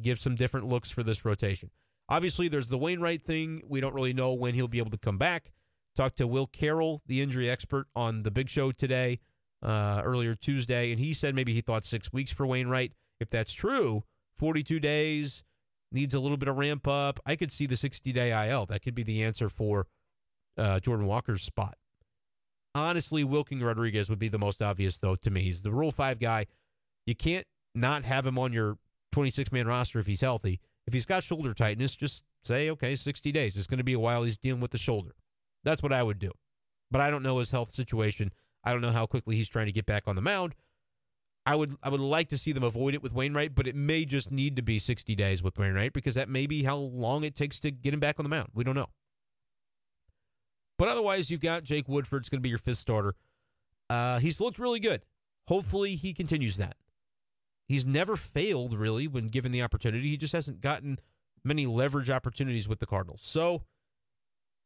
[0.00, 1.70] Give some different looks for this rotation.
[2.08, 3.62] Obviously, there's the Wainwright thing.
[3.68, 5.52] We don't really know when he'll be able to come back.
[6.00, 9.20] Talked to Will Carroll, the injury expert, on the big show today,
[9.62, 12.94] uh, earlier Tuesday, and he said maybe he thought six weeks for Wainwright.
[13.20, 14.04] If that's true,
[14.38, 15.44] 42 days,
[15.92, 17.20] needs a little bit of ramp up.
[17.26, 18.64] I could see the 60 day IL.
[18.64, 19.88] That could be the answer for
[20.56, 21.76] uh, Jordan Walker's spot.
[22.74, 25.42] Honestly, Wilking Rodriguez would be the most obvious, though, to me.
[25.42, 26.46] He's the Rule 5 guy.
[27.04, 27.44] You can't
[27.74, 28.78] not have him on your
[29.12, 30.60] 26 man roster if he's healthy.
[30.86, 33.58] If he's got shoulder tightness, just say, okay, 60 days.
[33.58, 35.14] It's going to be a while he's dealing with the shoulder.
[35.64, 36.32] That's what I would do.
[36.90, 38.32] But I don't know his health situation.
[38.64, 40.54] I don't know how quickly he's trying to get back on the mound.
[41.46, 44.04] I would I would like to see them avoid it with Wainwright, but it may
[44.04, 47.34] just need to be 60 days with Wainwright because that may be how long it
[47.34, 48.50] takes to get him back on the mound.
[48.54, 48.90] We don't know.
[50.78, 53.14] But otherwise, you've got Jake Woodford's going to be your fifth starter.
[53.88, 55.02] Uh, he's looked really good.
[55.48, 56.76] Hopefully, he continues that.
[57.66, 60.08] He's never failed really when given the opportunity.
[60.08, 60.98] He just hasn't gotten
[61.44, 63.20] many leverage opportunities with the Cardinals.
[63.22, 63.62] So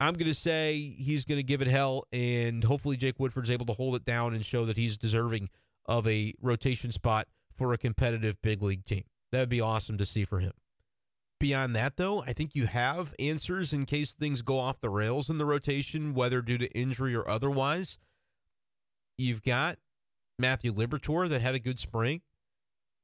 [0.00, 3.66] I'm going to say he's going to give it hell, and hopefully Jake Woodford's able
[3.66, 5.50] to hold it down and show that he's deserving
[5.86, 9.04] of a rotation spot for a competitive big league team.
[9.30, 10.52] That would be awesome to see for him.
[11.40, 15.28] Beyond that, though, I think you have answers in case things go off the rails
[15.28, 17.98] in the rotation, whether due to injury or otherwise.
[19.18, 19.78] You've got
[20.38, 22.22] Matthew Liberatore that had a good spring.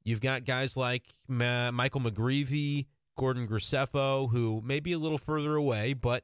[0.03, 2.87] You've got guys like Ma- Michael McGreevy,
[3.17, 6.23] Gordon Graceffo, who may be a little further away, but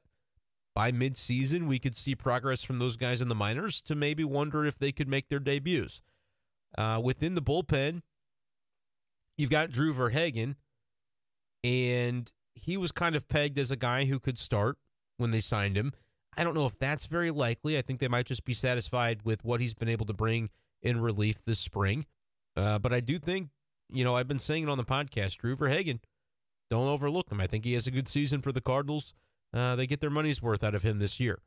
[0.78, 4.64] by midseason, we could see progress from those guys in the minors to maybe wonder
[4.64, 6.02] if they could make their debuts.
[6.78, 8.04] Uh, within the bullpen,
[9.40, 10.56] you've got Drew Verhagen,
[11.64, 14.78] and he was kind of pegged as a guy who could start
[15.18, 15.94] when they signed him.
[16.38, 17.76] I don't know if that's very likely.
[17.76, 20.48] I think they might just be satisfied with what he's been able to bring
[20.84, 22.06] in relief this spring.
[22.56, 23.50] Uh, but I do think,
[23.92, 26.02] you know, I've been saying it on the podcast, Drew Verhagen,
[26.70, 27.42] don't overlook him.
[27.42, 29.16] I think he has a good season for the Cardinals.
[29.58, 31.40] Uh, they get their money's worth out of him this year.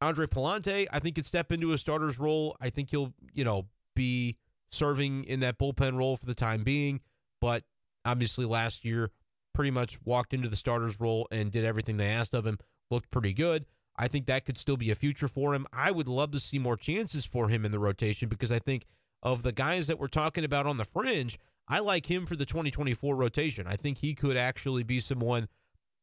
[0.00, 2.56] Andre Pallante, I think could step into a starter's role.
[2.60, 4.36] I think he'll, you know, be
[4.70, 7.00] serving in that bullpen role for the time being.
[7.40, 7.64] But
[8.04, 9.10] obviously, last year,
[9.54, 12.58] pretty much walked into the starter's role and did everything they asked of him.
[12.90, 13.66] Looked pretty good.
[13.96, 15.66] I think that could still be a future for him.
[15.72, 18.86] I would love to see more chances for him in the rotation because I think
[19.22, 21.38] of the guys that we're talking about on the fringe,
[21.68, 23.66] I like him for the 2024 rotation.
[23.66, 25.48] I think he could actually be someone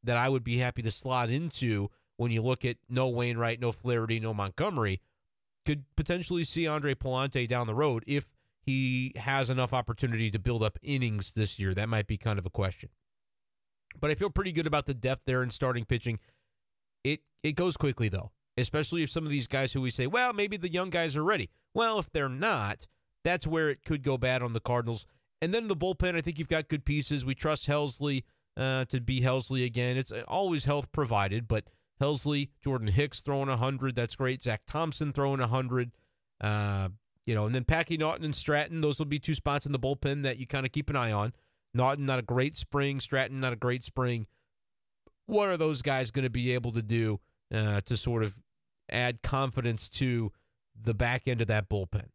[0.03, 3.71] that I would be happy to slot into when you look at no Wainwright, no
[3.71, 5.01] Flaherty, no Montgomery.
[5.65, 8.27] Could potentially see Andre Pallante down the road if
[8.61, 11.73] he has enough opportunity to build up innings this year?
[11.73, 12.89] That might be kind of a question.
[13.99, 16.19] But I feel pretty good about the depth there in starting pitching.
[17.03, 20.33] It it goes quickly though, especially if some of these guys who we say, well,
[20.33, 21.49] maybe the young guys are ready.
[21.73, 22.87] Well, if they're not,
[23.23, 25.05] that's where it could go bad on the Cardinals.
[25.41, 27.23] And then the bullpen, I think you've got good pieces.
[27.23, 28.23] We trust Helsley
[28.59, 29.97] uh, to be Helsley again.
[29.97, 31.65] It's always health provided, but
[32.01, 33.95] Helsley, Jordan Hicks throwing 100.
[33.95, 34.43] That's great.
[34.43, 35.91] Zach Thompson throwing 100.
[36.41, 36.89] Uh,
[37.25, 38.81] you know, and then Packy Naughton and Stratton.
[38.81, 41.11] Those will be two spots in the bullpen that you kind of keep an eye
[41.11, 41.33] on.
[41.73, 42.99] Naughton, not a great spring.
[42.99, 44.27] Stratton, not a great spring.
[45.25, 47.19] What are those guys going to be able to do
[47.53, 48.35] uh, to sort of
[48.91, 50.31] add confidence to
[50.81, 52.07] the back end of that bullpen?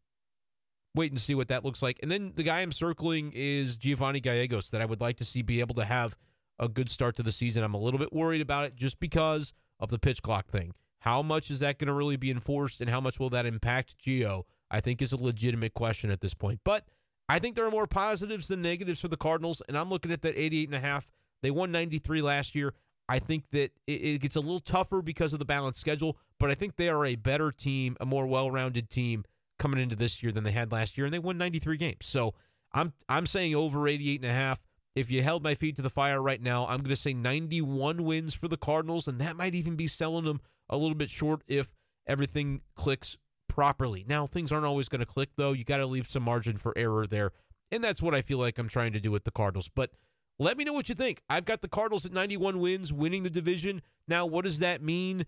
[0.93, 1.99] Wait and see what that looks like.
[2.01, 5.41] And then the guy I'm circling is Giovanni Gallegos, that I would like to see
[5.41, 6.15] be able to have
[6.59, 7.63] a good start to the season.
[7.63, 10.73] I'm a little bit worried about it just because of the pitch clock thing.
[10.99, 13.97] How much is that going to really be enforced and how much will that impact
[14.03, 14.43] Gio?
[14.71, 16.61] I think is a legitimate question at this point.
[16.63, 16.85] But
[17.29, 20.21] I think there are more positives than negatives for the Cardinals, and I'm looking at
[20.23, 21.07] that 88 and a half.
[21.41, 22.73] They won 93 last year.
[23.07, 26.55] I think that it, gets a little tougher because of the balanced schedule, but I
[26.55, 29.25] think they are a better team, a more well-rounded team
[29.59, 32.07] coming into this year than they had last year, and they won 93 games.
[32.07, 32.33] So
[32.73, 34.59] I'm I'm saying over 88 and a half.
[34.95, 38.05] If you held my feet to the fire right now, I'm going to say 91
[38.05, 40.39] wins for the Cardinals, and that might even be selling them
[40.69, 41.69] a little bit short if
[42.07, 43.17] everything clicks
[43.49, 44.05] properly.
[44.07, 45.51] Now, things aren't always going to click, though.
[45.51, 47.31] You got to leave some margin for error there.
[47.71, 49.69] And that's what I feel like I'm trying to do with the Cardinals.
[49.73, 49.91] But
[50.39, 51.21] let me know what you think.
[51.29, 53.81] I've got the Cardinals at 91 wins, winning the division.
[54.07, 55.25] Now, what does that mean?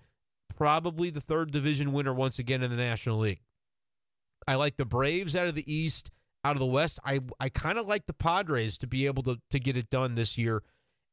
[0.56, 3.42] Probably the third division winner once again in the National League.
[4.48, 6.10] I like the Braves out of the East
[6.48, 7.00] out of the West.
[7.04, 10.16] I I kind of like the Padres to be able to to get it done
[10.16, 10.64] this year,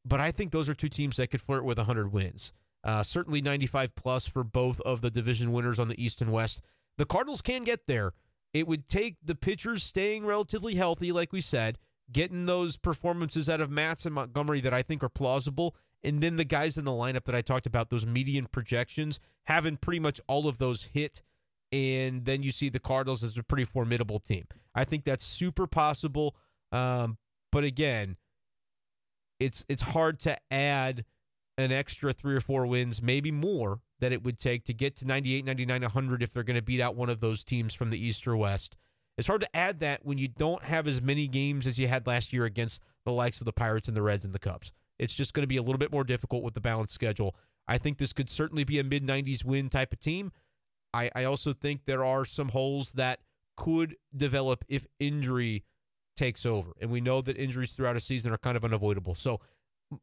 [0.04, 2.52] but I think those are two teams that could flirt with 100 wins.
[2.84, 6.60] Uh, certainly 95 plus for both of the division winners on the East and West.
[6.98, 8.12] The Cardinals can get there.
[8.52, 11.78] It would take the pitchers staying relatively healthy, like we said,
[12.12, 15.74] getting those performances out of Matz and Montgomery that I think are plausible,
[16.04, 19.78] and then the guys in the lineup that I talked about, those median projections, having
[19.78, 21.22] pretty much all of those hit
[21.74, 24.44] and then you see the Cardinals as a pretty formidable team.
[24.76, 26.36] I think that's super possible.
[26.70, 27.18] Um,
[27.50, 28.16] but again,
[29.40, 31.04] it's it's hard to add
[31.58, 35.06] an extra three or four wins, maybe more, that it would take to get to
[35.06, 37.98] 98, 99, 100 if they're going to beat out one of those teams from the
[37.98, 38.76] East or West.
[39.18, 42.06] It's hard to add that when you don't have as many games as you had
[42.06, 44.72] last year against the likes of the Pirates and the Reds and the Cubs.
[44.98, 47.34] It's just going to be a little bit more difficult with the balanced schedule.
[47.66, 50.30] I think this could certainly be a mid 90s win type of team.
[50.94, 53.20] I, I also think there are some holes that
[53.56, 55.64] could develop if injury
[56.16, 56.72] takes over.
[56.80, 59.14] And we know that injuries throughout a season are kind of unavoidable.
[59.14, 59.40] So,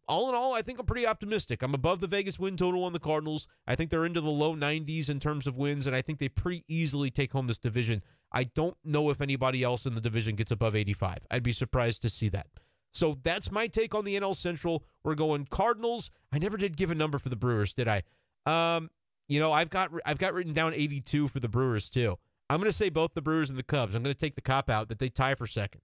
[0.08, 1.64] all in all, I think I'm pretty optimistic.
[1.64, 3.48] I'm above the Vegas win total on the Cardinals.
[3.68, 6.30] I think they're into the low 90s in terms of wins, and I think they
[6.30, 8.04] pretty easily take home this division.
[8.32, 11.18] I don't know if anybody else in the division gets above 85.
[11.32, 12.48] I'd be surprised to see that.
[12.94, 14.86] So that's my take on the NL Central.
[15.04, 16.12] We're going Cardinals.
[16.32, 18.04] I never did give a number for the Brewers, did I?
[18.46, 18.90] Um,
[19.32, 22.18] you know, I've got I've got written down 82 for the Brewers too.
[22.50, 23.96] I'm going to say both the Brewers and the Cubs.
[23.96, 25.80] I'm going to take the cop out that they tie for second.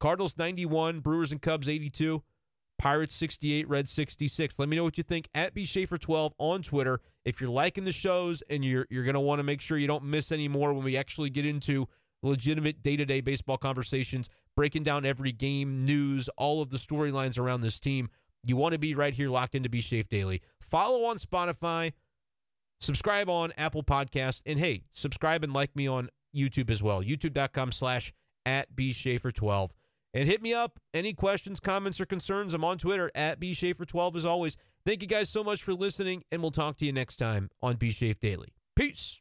[0.00, 2.22] Cardinals 91, Brewers and Cubs 82,
[2.78, 4.58] Pirates 68, Reds 66.
[4.58, 7.02] Let me know what you think at B Schaeffer 12 on Twitter.
[7.26, 9.86] If you're liking the shows and you're you're going to want to make sure you
[9.86, 11.86] don't miss any more when we actually get into
[12.22, 17.78] legitimate day-to-day baseball conversations, breaking down every game, news, all of the storylines around this
[17.78, 18.08] team,
[18.42, 20.40] you want to be right here locked into B Shafe Daily.
[20.58, 21.92] Follow on Spotify.
[22.80, 24.42] Subscribe on Apple Podcasts.
[24.46, 27.02] And hey, subscribe and like me on YouTube as well.
[27.02, 28.12] YouTube.com slash
[28.44, 29.70] at bschaeffer12.
[30.14, 30.78] And hit me up.
[30.94, 32.54] Any questions, comments, or concerns?
[32.54, 34.56] I'm on Twitter at bschaeffer12 as always.
[34.84, 37.74] Thank you guys so much for listening, and we'll talk to you next time on
[37.74, 38.54] B Shafe Daily.
[38.76, 39.20] Peace.